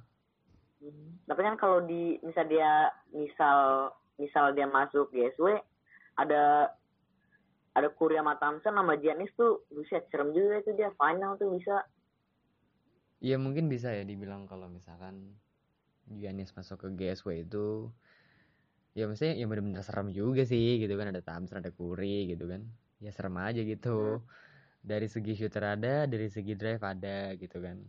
Hmm. 0.85 1.17
tapi 1.25 1.41
kan 1.41 1.55
kalau 1.57 1.81
di 1.81 2.21
misal 2.21 2.45
dia 2.45 2.93
misal 3.09 3.89
misal 4.21 4.53
dia 4.53 4.69
masuk 4.69 5.09
GSW 5.09 5.57
ada 6.21 6.69
ada 7.75 7.89
Kurya 7.91 8.23
Thompson 8.39 8.77
sama 8.77 8.95
Giannis 8.95 9.33
tuh 9.35 9.65
buset 9.73 10.07
serem 10.13 10.31
juga 10.31 10.63
itu 10.63 10.71
dia 10.77 10.93
final 10.95 11.35
tuh 11.35 11.51
bisa. 11.51 11.83
Iya 13.19 13.35
mungkin 13.41 13.67
bisa 13.67 13.91
ya 13.91 14.05
dibilang 14.07 14.47
kalau 14.47 14.69
misalkan 14.69 15.35
Giannis 16.07 16.53
masuk 16.53 16.85
ke 16.85 16.87
GSW 16.93 17.43
itu 17.49 17.89
ya 18.95 19.11
maksudnya 19.11 19.35
ya 19.35 19.45
bener-bener 19.45 19.83
serem 19.83 20.07
juga 20.15 20.47
sih 20.47 20.79
gitu 20.79 20.95
kan. 20.95 21.11
Ada 21.11 21.21
Thompson 21.21 21.59
ada 21.59 21.69
Curry 21.69 22.31
gitu 22.31 22.47
kan. 22.47 22.63
Ya 23.03 23.11
serem 23.11 23.35
aja 23.37 23.61
gitu. 23.61 24.23
Hmm. 24.23 24.43
dari 24.85 25.09
segi 25.09 25.33
shooter 25.33 25.65
ada 25.65 26.05
dari 26.05 26.29
segi 26.29 26.53
drive 26.53 26.81
ada 26.85 27.33
gitu 27.35 27.57
kan. 27.57 27.81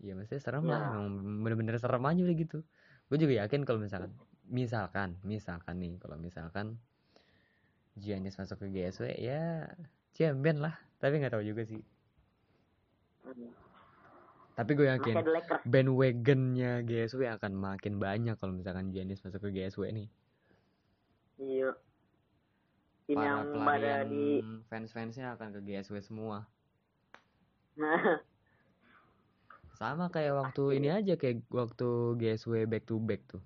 Ya 0.00 0.14
maksudnya 0.14 0.40
serem 0.40 0.64
ya. 0.64 0.70
lah 0.72 0.80
emang 0.94 1.42
bener-bener 1.44 1.76
serem 1.76 2.00
aja 2.06 2.20
udah 2.24 2.36
gitu. 2.38 2.58
Gue 3.10 3.18
juga 3.18 3.44
yakin 3.44 3.66
kalau 3.66 3.82
misalkan 3.82 4.14
misalkan 4.46 5.18
misalkan 5.26 5.76
nih 5.82 5.98
kalau 5.98 6.16
misalkan 6.16 6.66
Giannis 7.98 8.38
masuk 8.38 8.62
ke 8.62 8.66
GSW 8.70 9.10
ya 9.18 9.68
champion 10.14 10.62
lah. 10.62 10.78
Tapi 11.02 11.18
nggak 11.18 11.34
tahu 11.34 11.44
juga 11.44 11.66
sih. 11.66 11.82
Tapi 14.54 14.70
gue 14.78 14.86
yakin 14.86 15.14
bandwagonnya 15.66 16.86
GSW 16.86 17.26
akan 17.26 17.52
makin 17.58 17.98
banyak 17.98 18.38
kalau 18.38 18.54
misalkan 18.54 18.94
Giannis 18.94 19.20
masuk 19.26 19.50
ke 19.50 19.50
GSW 19.50 19.90
nih 19.90 20.08
Iya. 21.40 21.72
Tim 23.08 23.16
Para 23.16 23.26
yang 23.26 23.40
pada 23.64 23.94
di 24.06 24.44
fans-fansnya 24.68 25.34
akan 25.34 25.56
ke 25.56 25.60
GSW 25.64 25.98
semua. 26.04 26.44
Sama 29.80 30.12
kayak 30.12 30.36
waktu 30.36 30.76
ini 30.76 30.92
aja 30.92 31.16
kayak 31.16 31.40
waktu 31.48 32.20
GSW 32.20 32.68
back 32.68 32.84
to 32.84 33.00
back 33.00 33.24
tuh. 33.24 33.40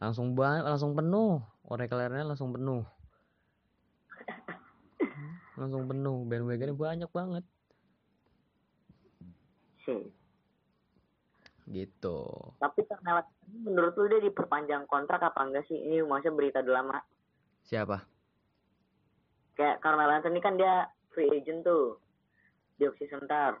Langsung 0.00 0.32
banget 0.32 0.64
langsung 0.64 0.96
penuh. 0.96 1.44
Oracle-nya 1.68 2.24
langsung 2.24 2.56
penuh. 2.56 2.82
langsung 5.60 5.84
penuh. 5.84 6.24
Bandwagonnya 6.24 6.74
banyak 6.74 7.10
banget. 7.12 7.44
Sih 9.84 10.08
gitu 11.64 12.20
tapi 12.60 12.84
karena 12.84 13.24
menurut 13.48 13.96
lu 13.96 14.04
dia 14.12 14.20
diperpanjang 14.20 14.84
kontrak 14.84 15.20
apa 15.24 15.48
enggak 15.48 15.64
sih 15.64 15.80
ini 15.80 16.04
maksudnya 16.04 16.36
berita 16.36 16.58
udah 16.60 16.74
lama 16.76 17.00
Siapa? 17.64 18.14
kayak 19.54 19.78
Carmelo 19.80 20.12
Anthony 20.12 20.42
kan 20.42 20.58
dia 20.58 20.90
free 21.14 21.30
agent 21.30 21.62
tuh 21.62 21.98
di 22.74 22.90
opsi 22.90 23.06
sebentar 23.06 23.54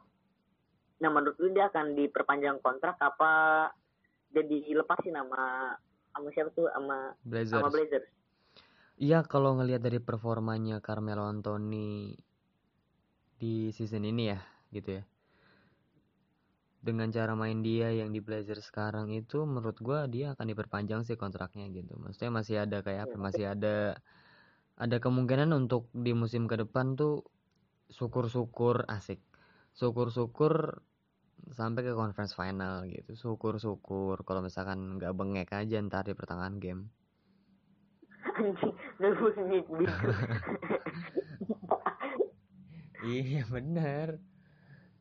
nah 0.98 1.10
menurut 1.10 1.38
lu 1.38 1.50
dia 1.54 1.70
akan 1.70 1.94
diperpanjang 1.98 2.58
kontrak 2.62 2.98
apa 2.98 3.70
dia 4.30 4.42
dilepasin 4.46 5.14
sama 5.14 5.74
sama 6.14 6.28
siapa 6.30 6.50
tuh 6.54 6.70
sama 6.70 7.14
Blazers. 7.22 7.54
sama 7.54 7.70
Blazers 7.70 8.08
Iya 8.94 9.26
kalau 9.26 9.58
ngelihat 9.58 9.82
dari 9.82 9.98
performanya 9.98 10.78
Carmelo 10.78 11.26
Anthony 11.26 12.14
di 13.34 13.74
season 13.74 14.06
ini 14.06 14.30
ya 14.30 14.38
gitu 14.70 15.02
ya. 15.02 15.04
Dengan 16.84 17.08
cara 17.08 17.32
main 17.32 17.64
dia 17.64 17.88
yang 17.96 18.12
di 18.12 18.20
Blazers 18.20 18.68
sekarang 18.68 19.08
itu 19.08 19.48
menurut 19.48 19.80
gua 19.80 20.04
dia 20.04 20.36
akan 20.36 20.52
diperpanjang 20.52 21.00
sih 21.08 21.16
kontraknya 21.16 21.64
gitu. 21.72 21.96
Maksudnya 21.96 22.28
masih 22.28 22.56
ada 22.68 22.84
kayak 22.84 23.08
apa? 23.08 23.16
Masih 23.16 23.48
ada 23.48 23.96
ada 24.76 24.96
kemungkinan 25.00 25.48
untuk 25.56 25.88
di 25.96 26.12
musim 26.12 26.44
ke 26.44 26.60
depan 26.60 26.92
tuh 26.92 27.24
syukur-syukur 27.88 28.84
asik. 28.84 29.24
Syukur-syukur 29.72 30.84
sampai 31.56 31.88
ke 31.88 31.96
conference 31.96 32.36
final 32.36 32.84
gitu. 32.84 33.16
Syukur-syukur 33.16 34.20
kalau 34.28 34.44
misalkan 34.44 35.00
nggak 35.00 35.16
bengek 35.16 35.56
aja 35.56 35.80
ntar 35.88 36.04
di 36.04 36.12
pertengahan 36.12 36.60
game. 36.60 36.92
anjing 38.34 38.74
Iya 43.04 43.44
bener 43.52 44.16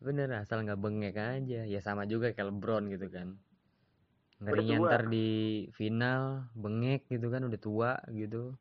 Bener 0.03 0.27
asal 0.35 0.67
nggak 0.67 0.81
bengek 0.83 1.15
aja. 1.15 1.63
Ya 1.63 1.79
sama 1.79 2.03
juga 2.03 2.35
kayak 2.35 2.51
Lebron 2.51 2.91
gitu 2.91 3.07
kan. 3.07 3.39
Ngerinya 4.43 4.77
tua. 4.83 4.87
ntar 4.91 5.03
di 5.07 5.27
final 5.71 6.51
Bengek 6.51 7.07
gitu 7.07 7.31
kan 7.31 7.47
udah 7.47 7.59
tua 7.63 7.91
gitu. 8.11 8.51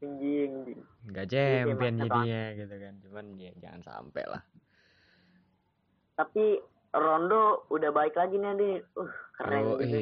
Anjing 0.00 0.80
Nggak 1.04 1.26
champion 1.28 1.94
jadinya 2.00 2.42
gitu 2.56 2.74
kan. 2.80 2.94
Cuman 3.04 3.24
ya 3.36 3.52
jangan 3.60 3.82
sampai 3.84 4.24
lah. 4.24 4.42
Tapi 6.16 6.56
Rondo 6.94 7.68
udah 7.68 7.90
baik 7.92 8.16
lagi 8.16 8.40
nih 8.40 8.50
Adi. 8.56 8.70
uh 8.96 9.14
keren 9.36 9.64
Oh, 9.66 9.76
gitu 9.82 9.98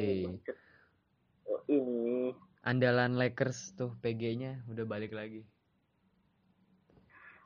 oh, 1.49 1.61
ini. 1.67 2.31
Andalan 2.63 3.19
Lakers 3.19 3.75
tuh 3.75 3.91
PG-nya 3.99 4.63
udah 4.71 4.85
balik 4.87 5.11
lagi. 5.11 5.43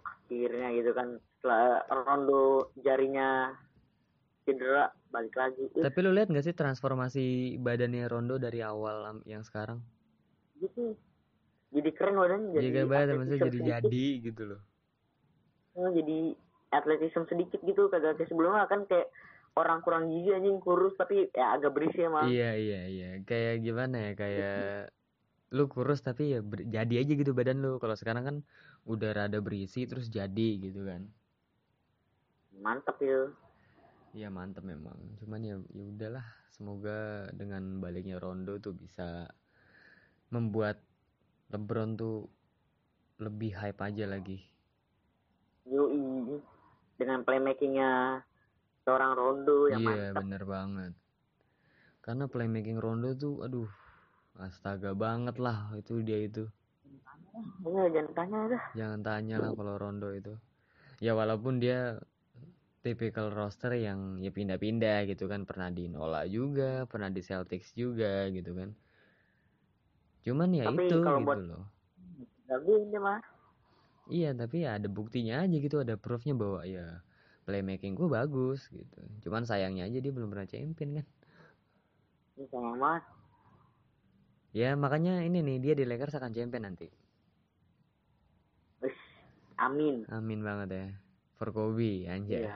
Akhirnya 0.06 0.70
gitu 0.78 0.92
kan 0.94 1.18
setelah 1.38 1.86
Rondo 1.89 2.74
jarinya 2.82 3.53
cedera 4.48 4.89
balik 5.12 5.36
lagi. 5.36 5.65
Tapi 5.75 5.98
lu 6.01 6.12
lihat 6.15 6.32
nggak 6.32 6.46
sih 6.46 6.56
transformasi 6.56 7.56
badannya 7.62 8.08
Rondo 8.08 8.36
dari 8.39 8.63
awal 8.63 9.22
yang 9.27 9.44
sekarang? 9.44 9.84
Gitu. 10.58 10.96
Jadi 11.75 11.89
keren 11.94 12.15
badannya 12.15 12.50
jadi 12.56 12.63
Jaga 12.63 12.84
badan 12.88 13.15
maksudnya 13.22 13.41
jadi 13.51 13.60
jadi 13.75 14.06
gitu 14.24 14.44
loh. 14.48 14.62
Oh, 15.77 15.89
jadi 15.94 16.34
atletisme 16.74 17.29
sedikit 17.29 17.60
gitu 17.62 17.88
kagak 17.88 18.17
kayak 18.17 18.29
sebelumnya 18.34 18.65
kan 18.65 18.89
kayak 18.89 19.13
orang 19.53 19.79
kurang 19.86 20.10
gizi 20.10 20.34
anjing 20.34 20.58
kurus 20.58 20.94
tapi 20.98 21.29
ya 21.32 21.53
agak 21.53 21.72
berisi 21.75 22.01
emang 22.01 22.27
Iya 22.34 22.50
iya 22.58 22.82
iya. 22.89 23.08
Kayak 23.29 23.56
gimana 23.62 23.96
ya 24.10 24.12
kayak 24.17 24.58
lu 25.53 25.63
kurus 25.72 26.01
tapi 26.03 26.34
ya 26.34 26.39
ber- 26.44 26.67
jadi 26.67 26.94
aja 27.06 27.13
gitu 27.13 27.32
badan 27.38 27.62
lu. 27.62 27.77
Kalau 27.77 27.96
sekarang 27.96 28.24
kan 28.25 28.38
udah 28.89 29.10
rada 29.13 29.39
berisi 29.44 29.86
terus 29.86 30.08
jadi 30.10 30.50
gitu 30.65 30.82
kan 30.88 31.08
mantep 32.62 32.98
ya 33.02 33.30
Iya 34.18 34.34
mantep 34.34 34.66
memang. 34.66 34.98
Cuman 35.22 35.42
ya 35.46 35.56
ya 35.74 35.84
udahlah. 35.84 36.26
Semoga 36.50 37.30
dengan 37.38 37.78
baliknya 37.78 38.18
Rondo 38.18 38.58
tuh 38.58 38.74
bisa 38.74 39.30
membuat 40.34 40.82
LeBron 41.54 41.93
tuh 41.93 42.26
lebih 43.22 43.54
hype 43.54 43.78
aja 43.78 44.10
lagi. 44.10 44.41
Yoi 45.70 46.41
dengan 46.98 47.22
playmakingnya 47.22 48.24
seorang 48.82 49.13
Rondo 49.13 49.70
yang 49.70 49.86
iya 49.86 50.10
mantap 50.10 50.22
bener 50.26 50.43
banget. 50.50 50.93
Karena 52.02 52.26
playmaking 52.26 52.80
Rondo 52.82 53.13
tuh 53.13 53.46
aduh 53.46 53.70
astaga 54.41 54.98
banget 54.98 55.38
lah 55.38 55.78
itu 55.78 56.02
dia 56.02 56.26
itu. 56.26 56.50
Iya, 57.62 57.86
jangan 57.93 58.13
tanya 58.17 58.39
dah. 58.50 58.63
Jangan 58.74 59.00
tanya 59.06 59.36
lah 59.38 59.52
kalau 59.54 59.78
Rondo 59.78 60.10
itu. 60.10 60.34
Ya 60.98 61.13
walaupun 61.13 61.62
dia 61.62 62.02
tipikal 62.86 63.28
roster 63.34 63.74
yang 63.76 64.22
ya 64.22 64.32
pindah-pindah 64.32 65.08
gitu 65.12 65.28
kan 65.28 65.44
pernah 65.44 65.68
di 65.74 65.90
Nola 65.92 66.24
juga, 66.30 66.86
pernah 66.88 67.10
di 67.12 67.22
Celtics 67.26 67.74
juga 67.76 68.30
gitu 68.32 68.54
kan. 68.56 68.70
Cuman 70.24 70.50
ya 70.56 70.66
Tapi 70.72 70.84
itu 70.88 70.96
kalau 71.04 71.20
gitu 71.22 71.28
buat- 71.28 71.44
loh. 71.48 71.63
Tapi 72.48 72.72
ini 72.80 72.98
mah 73.00 73.20
Iya, 74.08 74.32
tapi 74.32 74.63
ya 74.63 74.80
ada 74.80 74.88
buktinya 74.88 75.44
aja 75.44 75.52
gitu, 75.60 75.84
ada 75.84 76.00
proofnya 76.00 76.32
bahwa 76.32 76.63
ya 76.63 77.04
playmaking 77.44 77.92
gue 77.92 78.08
bagus 78.08 78.72
gitu. 78.72 79.00
Cuman 79.28 79.44
sayangnya 79.44 79.84
aja 79.84 80.00
dia 80.00 80.13
belum 80.16 80.32
pernah 80.32 80.48
champion 80.48 81.04
kan. 81.04 81.08
ini 82.38 82.46
sama 82.54 82.72
mas 82.78 83.04
Ya 84.56 84.80
makanya 84.80 85.28
ini 85.28 85.44
nih 85.44 85.58
dia 85.60 85.74
di 85.76 85.84
Lakers 85.84 86.16
akan 86.16 86.32
champion 86.32 86.63
nanti. 86.72 86.88
Amin 89.60 90.06
Amin 90.08 90.40
banget 90.40 90.70
ya. 90.72 90.88
For 91.38 91.54
Kobe 91.54 92.10
anjay. 92.10 92.50
Iya. 92.50 92.54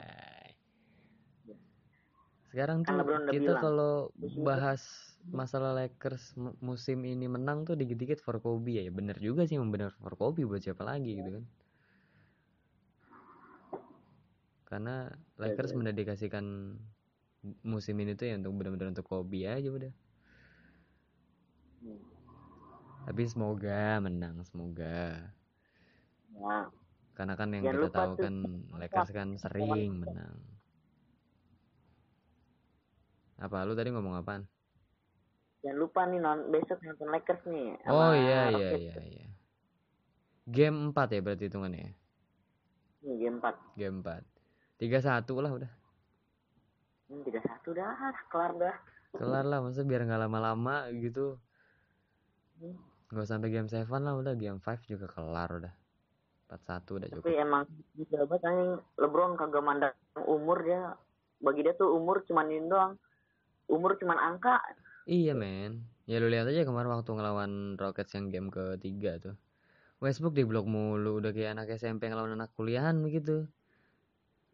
Sekarang 2.51 2.83
Kan 2.83 2.99
tuh 2.99 3.31
kita 3.31 3.63
kalau 3.63 4.11
bahas 4.43 4.83
masalah 5.31 5.71
Lakers 5.77 6.35
mu- 6.35 6.57
musim 6.59 7.05
ini 7.07 7.29
menang 7.29 7.63
tuh 7.63 7.79
dikit-dikit 7.79 8.19
for 8.19 8.41
Kobe 8.43 8.81
ya. 8.81 8.91
Bener 8.91 9.15
juga 9.21 9.47
sih 9.47 9.55
bener 9.61 9.95
for 10.01 10.17
Kobe 10.19 10.43
buat 10.43 10.59
siapa 10.59 10.83
lagi 10.83 11.15
gitu 11.15 11.29
kan. 11.39 11.45
Karena 14.67 14.95
Lakers 15.39 15.71
iya. 15.71 15.77
mendedikasikan 15.79 16.45
musim 17.63 17.95
ini 18.03 18.17
tuh 18.17 18.27
ya 18.27 18.35
untuk 18.35 18.51
benar-benar 18.59 18.91
untuk 18.91 19.07
Kobe 19.07 19.47
aja 19.47 19.69
udah. 19.71 19.93
Hmm. 21.81 22.01
Tapi 23.07 23.21
semoga 23.25 23.97
menang, 24.03 24.43
semoga. 24.45 25.31
nah, 26.35 26.69
Karena 27.13 27.33
kan 27.35 27.51
yang 27.51 27.63
Jangan 27.67 27.81
kita 27.83 27.89
tahu 27.91 28.11
tuh, 28.15 28.23
kan 28.23 28.35
Lakers 28.79 29.09
kan 29.11 29.27
sering 29.37 29.69
menang. 30.01 30.37
Apa 33.41 33.65
lu 33.65 33.73
tadi 33.73 33.89
ngomong 33.89 34.21
apaan? 34.21 34.45
jangan 35.61 35.77
lupa 35.77 36.01
nih 36.09 36.19
non 36.19 36.39
besok 36.49 36.81
nonton 36.81 37.09
Lakers 37.13 37.43
nih 37.45 37.77
Oh 37.85 38.13
iya 38.17 38.49
iya 38.49 38.69
iya 38.77 38.95
iya. 38.97 39.27
Game 40.49 40.89
4 40.89 40.97
ya 41.13 41.21
berarti 41.21 41.45
hitungannya 41.47 41.79
ya. 41.85 41.91
Nih, 43.05 43.15
game 43.21 43.37
4 43.37 43.77
Game 43.77 43.97
4. 44.01 44.25
3-1 44.81 45.43
lah 45.45 45.51
udah. 45.53 45.71
hmm, 47.13 47.21
31 47.21 47.77
dah 47.77 47.93
kelar 48.33 48.51
dah 48.57 48.75
Kelar 49.11 49.45
lah 49.45 49.59
maksudnya 49.61 49.87
biar 49.91 50.01
nggak 50.09 50.21
lama-lama 50.25 50.89
gitu. 50.97 51.37
Hmm. 52.57 52.75
Nggak 53.13 53.27
sampai 53.29 53.49
game 53.53 53.69
7 53.69 53.85
lah 53.85 54.13
udah 54.17 54.33
game 54.33 54.57
5 54.57 54.89
juga 54.89 55.05
kelar 55.13 55.49
udah. 55.61 55.73
4-1 56.51 56.99
udah 56.99 57.07
cukup. 57.07 57.23
tapi 57.23 57.33
emang 57.39 57.63
jabat 58.11 58.41
anjing 58.43 58.71
LeBron 58.99 59.39
kagak 59.39 59.63
mandang 59.63 59.95
umur 60.27 60.59
dia 60.59 60.99
bagi 61.39 61.63
dia 61.63 61.73
tuh 61.73 61.95
umur 61.95 62.21
cuman 62.27 62.51
ini 62.51 62.67
doang 62.67 62.99
umur 63.65 63.95
cuman 63.95 64.19
angka 64.19 64.59
Iya 65.09 65.33
men. 65.33 65.81
Ya 66.05 66.21
lu 66.21 66.29
lihat 66.29 66.45
aja 66.45 66.61
kemarin 66.61 66.93
waktu 66.93 67.09
ngelawan 67.09 67.73
Rockets 67.73 68.13
yang 68.13 68.29
game 68.29 68.53
ketiga 68.53 69.17
tuh. 69.17 69.33
Westbrook 69.97 70.37
di 70.37 70.45
blok 70.45 70.69
mulu 70.69 71.17
udah 71.17 71.33
kayak 71.33 71.57
anak 71.57 71.73
SMP 71.73 72.05
ngelawan 72.05 72.37
anak 72.37 72.53
kuliahan 72.53 73.01
begitu. 73.01 73.49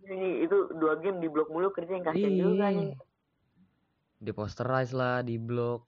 ini 0.07 0.47
itu 0.47 0.71
dua 0.71 0.95
game 1.03 1.19
di 1.19 1.27
blok 1.27 1.51
mulu 1.51 1.75
kerja 1.75 1.99
yang 1.99 2.05
kasihan 2.05 2.31
juga 2.31 2.55
Iya. 2.55 2.67
anjing 2.71 2.91
Di 4.17 4.31
posterize 4.31 4.95
lah, 4.95 5.19
di 5.19 5.35
blok. 5.35 5.83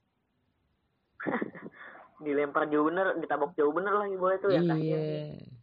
dilempar 2.24 2.68
jauh 2.68 2.84
bener 2.84 3.16
ditabok 3.16 3.56
jauh 3.56 3.72
bener 3.72 3.96
lagi 3.96 4.12
itu 4.12 4.48
yang 4.52 4.68
kasihan 4.68 5.00
sih. 5.00 5.16
Iya. 5.40 5.59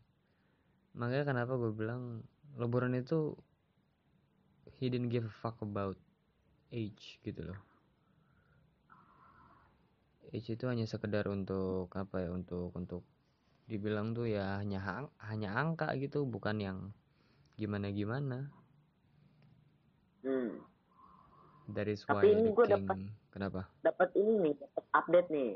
Makanya 0.97 1.23
kenapa 1.27 1.53
gue 1.55 1.71
bilang 1.71 2.25
LeBron 2.57 2.97
itu 2.97 3.37
he 4.75 4.89
didn't 4.89 5.09
give 5.09 5.23
a 5.23 5.31
fuck 5.31 5.61
about 5.61 5.95
age 6.69 7.21
gitu 7.21 7.45
loh. 7.45 7.59
Age 10.27 10.49
itu 10.51 10.65
hanya 10.65 10.83
sekedar 10.83 11.29
untuk 11.29 11.87
apa 11.93 12.25
ya 12.25 12.29
untuk 12.29 12.73
untuk 12.73 13.05
dibilang 13.63 14.11
tuh 14.11 14.25
ya 14.25 14.57
hanya 14.57 14.79
hang- 14.79 15.13
hanya 15.21 15.53
angka 15.53 15.93
gitu 15.95 16.25
bukan 16.25 16.57
yang 16.57 16.77
gimana 17.55 17.89
gimana. 17.89 18.49
hmm. 20.21 20.59
Why 21.67 22.03
Tapi 22.03 22.27
ini 22.31 22.51
king. 22.55 22.87
dapat- 22.87 23.11
Kenapa? 23.27 23.61
dapat 23.81 24.09
ini 24.15 24.33
nih 24.41 24.53
dapat 24.57 24.85
update 24.93 25.29
nih 25.29 25.51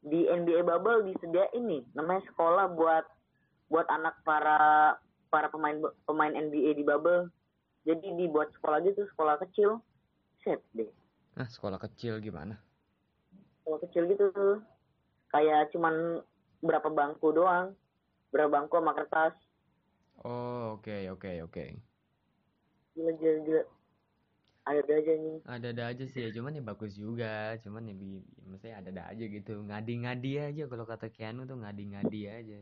di 0.00 0.20
NBA 0.24 0.62
Bubble 0.62 1.02
disediain 1.04 1.62
nih 1.62 1.82
namanya 1.92 2.22
sekolah 2.24 2.70
buat 2.72 3.04
buat 3.68 3.84
anak 3.92 4.16
para 4.24 4.96
para 5.28 5.48
pemain 5.52 5.76
pemain 6.08 6.32
NBA 6.32 6.80
di 6.80 6.84
Bubble. 6.84 7.28
Jadi 7.84 8.16
dibuat 8.20 8.52
sekolah 8.56 8.84
gitu 8.84 9.04
sekolah 9.14 9.40
kecil. 9.44 9.80
Set 10.44 10.60
deh. 10.76 10.88
Ah 11.38 11.48
sekolah 11.48 11.80
kecil 11.80 12.20
gimana? 12.20 12.58
sekolah 13.62 13.80
kecil 13.84 14.02
gitu. 14.08 14.28
Kayak 15.28 15.68
cuman 15.72 16.24
berapa 16.64 16.88
bangku 16.88 17.32
doang. 17.32 17.76
Berapa 18.32 18.60
bangku 18.60 18.80
sama 18.80 18.92
kertas. 18.96 19.36
Oh 20.24 20.80
oke 20.80 20.88
okay, 20.88 21.12
oke 21.12 21.24
okay, 21.24 21.36
oke. 21.44 21.52
Okay. 21.52 21.70
gila 22.96 23.12
gila 23.20 23.36
gila. 23.44 23.62
Ada 24.68 24.92
aja 25.00 25.12
nih. 25.16 25.36
Ada 25.48 25.66
ada 25.72 25.84
aja 25.88 26.04
sih 26.04 26.20
ya 26.28 26.30
cuman 26.32 26.60
ya 26.60 26.62
bagus 26.64 26.92
juga. 26.96 27.56
Cuman 27.64 27.88
ya 27.88 27.94
maksudnya 28.48 28.76
ada 28.80 28.88
ada 28.92 29.02
aja 29.16 29.24
gitu. 29.24 29.64
Ngadi 29.64 29.94
ngadi 30.04 30.32
aja 30.44 30.62
kalau 30.68 30.84
kata 30.84 31.08
Keanu 31.08 31.48
tuh 31.48 31.56
ngadi 31.56 31.84
ngadi 31.92 32.20
aja 32.28 32.60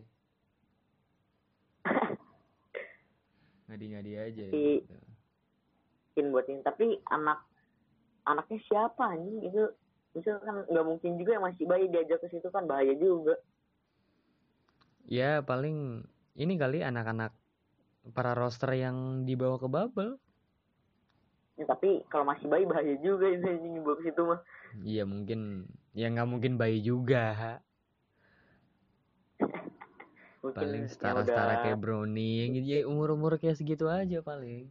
ngadi 3.67 3.87
ngadi 3.93 4.13
aja 4.15 4.45
tapi, 4.51 4.83
gitu. 6.15 6.29
buat 6.33 6.47
ini. 6.49 6.61
Tapi 6.63 6.87
anak 7.11 7.39
anaknya 8.27 8.59
siapa 8.67 9.15
nih 9.19 9.51
itu 9.51 9.63
itu 10.17 10.31
kan 10.43 10.65
nggak 10.67 10.87
mungkin 10.87 11.21
juga 11.21 11.31
yang 11.37 11.45
masih 11.45 11.65
bayi 11.69 11.87
diajak 11.93 12.25
ke 12.25 12.29
situ 12.33 12.49
kan 12.49 12.65
bahaya 12.65 12.97
juga. 12.97 13.37
Ya 15.07 15.45
paling 15.45 16.03
ini 16.35 16.55
kali 16.59 16.83
anak-anak 16.83 17.37
para 18.15 18.33
roster 18.35 18.73
yang 18.75 19.29
dibawa 19.29 19.61
ke 19.61 19.69
bubble. 19.71 20.19
Ya, 21.57 21.65
tapi 21.65 22.05
kalau 22.13 22.29
masih 22.29 22.49
bayi 22.53 22.69
bahaya 22.69 22.95
juga 23.01 23.29
ini 23.33 23.81
nyebut 23.81 24.01
ke 24.01 24.13
situ 24.13 24.23
mah. 24.25 24.41
Iya 24.85 25.09
mungkin 25.09 25.71
ya 25.97 26.13
nggak 26.13 26.29
mungkin 26.29 26.61
bayi 26.61 26.85
juga 26.85 27.61
mungkin 30.51 30.63
paling 30.63 30.85
ya 30.87 30.93
setara 30.93 31.21
setara 31.27 31.53
udah... 31.53 31.63
kayak 31.67 31.79
brownie 31.83 32.43
gitu. 32.55 32.67
Ya 32.67 32.79
umur 32.87 33.15
umur 33.15 33.37
kayak 33.37 33.59
segitu 33.59 33.91
aja 33.91 34.23
paling. 34.23 34.71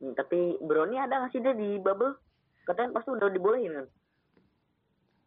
Hmm, 0.00 0.12
tapi 0.16 0.56
brownie 0.64 1.00
ada 1.00 1.20
nggak 1.20 1.30
sih 1.36 1.40
dia 1.44 1.52
di 1.52 1.76
bubble? 1.76 2.16
Katanya 2.64 2.96
pasti 2.96 3.08
udah 3.12 3.28
dibolehin 3.28 3.72
kan? 3.76 3.86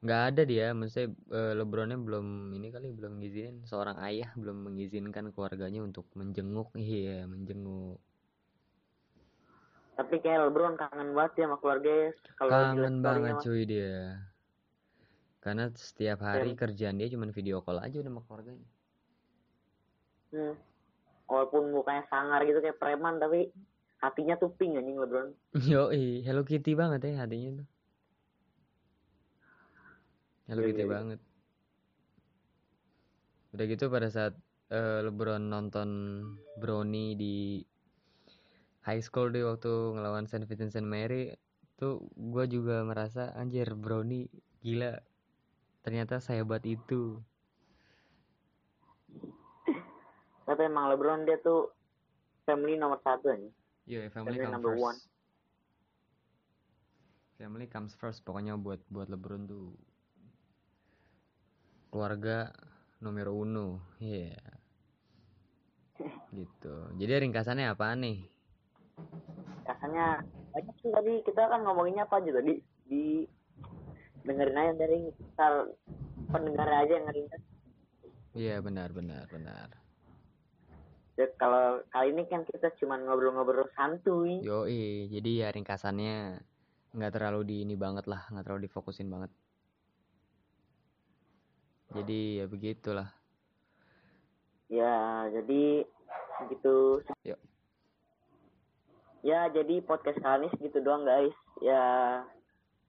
Nggak 0.03 0.21
ada 0.33 0.41
dia. 0.43 0.67
Maksudnya 0.73 1.07
uh, 1.29 1.53
Lebronnya 1.53 1.97
belum 2.01 2.51
ini 2.57 2.67
kali 2.73 2.89
belum 2.91 3.21
ngizinin. 3.21 3.63
Seorang 3.69 4.01
ayah 4.01 4.33
belum 4.33 4.73
mengizinkan 4.73 5.29
keluarganya 5.31 5.85
untuk 5.85 6.09
menjenguk. 6.17 6.73
Iya 6.73 7.29
menjenguk. 7.29 8.01
Tapi 9.93 10.25
kayak 10.25 10.49
LeBron 10.49 10.73
kangen 10.73 11.13
banget 11.13 11.33
ya 11.37 11.45
sama 11.45 11.57
keluarga 11.61 11.93
kalau 12.41 12.49
kangen 12.49 12.95
banget 13.05 13.35
cuy 13.45 13.61
dia 13.61 14.25
karena 15.43 15.67
setiap 15.75 16.23
hari 16.23 16.55
Dan, 16.55 16.59
kerjaan 16.63 16.95
dia 16.95 17.11
cuma 17.11 17.27
video 17.27 17.59
call 17.59 17.83
aja 17.83 17.99
udah 17.99 18.11
sama 18.15 18.21
keluarganya 18.23 18.69
hmm. 20.31 20.55
walaupun 21.27 21.63
mukanya 21.75 22.07
sangar 22.07 22.47
gitu 22.47 22.63
kayak 22.63 22.79
preman 22.79 23.19
tapi 23.19 23.51
hatinya 23.99 24.39
tuh 24.39 24.55
pink 24.55 24.79
anjing 24.79 24.95
LeBron 24.95 25.35
yo 25.71 25.91
Hello 26.23 26.47
Kitty 26.47 26.79
banget 26.79 27.11
ya 27.11 27.27
hatinya 27.27 27.59
tuh 27.59 27.67
Hello 30.47 30.63
yeah, 30.63 30.69
Kitty. 30.71 30.83
Iya. 30.87 30.91
banget 30.95 31.19
udah 33.53 33.65
gitu 33.67 33.85
pada 33.91 34.07
saat 34.07 34.33
uh, 34.71 35.03
LeBron 35.03 35.43
nonton 35.51 35.89
Brownie 36.57 37.19
di 37.19 37.35
high 38.87 39.03
school 39.03 39.27
deh 39.27 39.43
waktu 39.43 39.69
ngelawan 39.69 40.23
Saint 40.25 40.47
Vincent 40.47 40.71
Saint 40.71 40.87
Mary 40.87 41.35
tuh 41.75 42.07
gue 42.15 42.47
juga 42.47 42.79
merasa 42.87 43.35
anjir 43.35 43.75
Brownie 43.75 44.31
gila 44.63 44.95
ternyata 45.83 46.23
saya 46.23 46.41
buat 46.47 46.63
itu. 46.63 47.19
Tapi 50.43 50.61
emang 50.67 50.91
LeBron 50.91 51.27
dia 51.27 51.39
tuh 51.39 51.71
family 52.43 52.75
nomor 52.75 52.99
satu 52.99 53.31
aja 53.31 53.47
iya 53.87 54.07
yeah, 54.07 54.11
family, 54.11 54.39
family 54.39 54.51
number 54.51 54.75
first. 54.75 54.83
one. 54.83 54.99
Family 57.39 57.67
comes 57.67 57.93
first 57.95 58.23
pokoknya 58.23 58.55
buat 58.55 58.79
buat 58.87 59.07
LeBron 59.11 59.47
tuh. 59.47 59.75
Keluarga 61.91 62.51
nomor 63.03 63.27
uno 63.31 63.83
iya. 63.99 64.35
Yeah. 65.99 66.15
gitu. 66.39 66.75
Jadi 66.99 67.11
ringkasannya 67.27 67.67
apa 67.67 67.91
nih? 67.95 68.33
Banyak 70.53 70.75
sih 70.85 70.91
tadi 70.93 71.13
kita 71.25 71.49
kan 71.49 71.65
ngomonginnya 71.65 72.05
apa 72.05 72.21
juga 72.21 72.45
di 72.45 72.61
di 72.85 73.25
dengerin 74.23 74.57
aja 74.57 74.73
dari 74.79 74.97
misal 75.11 75.53
pendengar 76.31 76.67
aja 76.67 76.91
yang 76.97 77.05
ngerintas 77.07 77.41
iya 78.33 78.57
benar 78.59 78.89
benar 78.91 79.29
benar. 79.29 79.83
Ya, 81.13 81.29
kalau 81.37 81.85
kali 81.93 82.09
ini 82.09 82.25
kan 82.25 82.41
kita 82.41 82.73
cuma 82.81 82.97
ngobrol-ngobrol 82.97 83.69
santuy. 83.77 84.41
Yo 84.41 84.65
jadi 84.65 85.45
ya 85.45 85.47
ringkasannya 85.53 86.41
nggak 86.93 87.13
terlalu 87.13 87.41
di 87.45 87.55
ini 87.61 87.77
banget 87.77 88.09
lah 88.09 88.25
nggak 88.33 88.45
terlalu 88.49 88.65
difokusin 88.65 89.13
banget. 89.13 89.29
Jadi 91.93 92.41
ya 92.41 92.45
begitulah. 92.49 93.09
Ya 94.73 95.29
jadi 95.29 95.85
begitu 96.41 97.05
yuk. 97.21 97.39
Ya 99.21 99.45
jadi 99.53 99.85
podcast 99.85 100.17
kali 100.17 100.49
ini 100.49 100.53
segitu 100.57 100.81
doang 100.81 101.05
guys. 101.05 101.37
Ya 101.61 101.85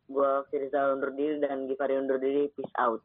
gue 0.08 0.32
Firza 0.52 0.92
undur 0.92 1.12
diri 1.16 1.40
dan 1.40 1.64
Givari 1.64 1.96
undur 1.96 2.20
diri 2.20 2.48
peace 2.52 2.74
out 2.76 3.00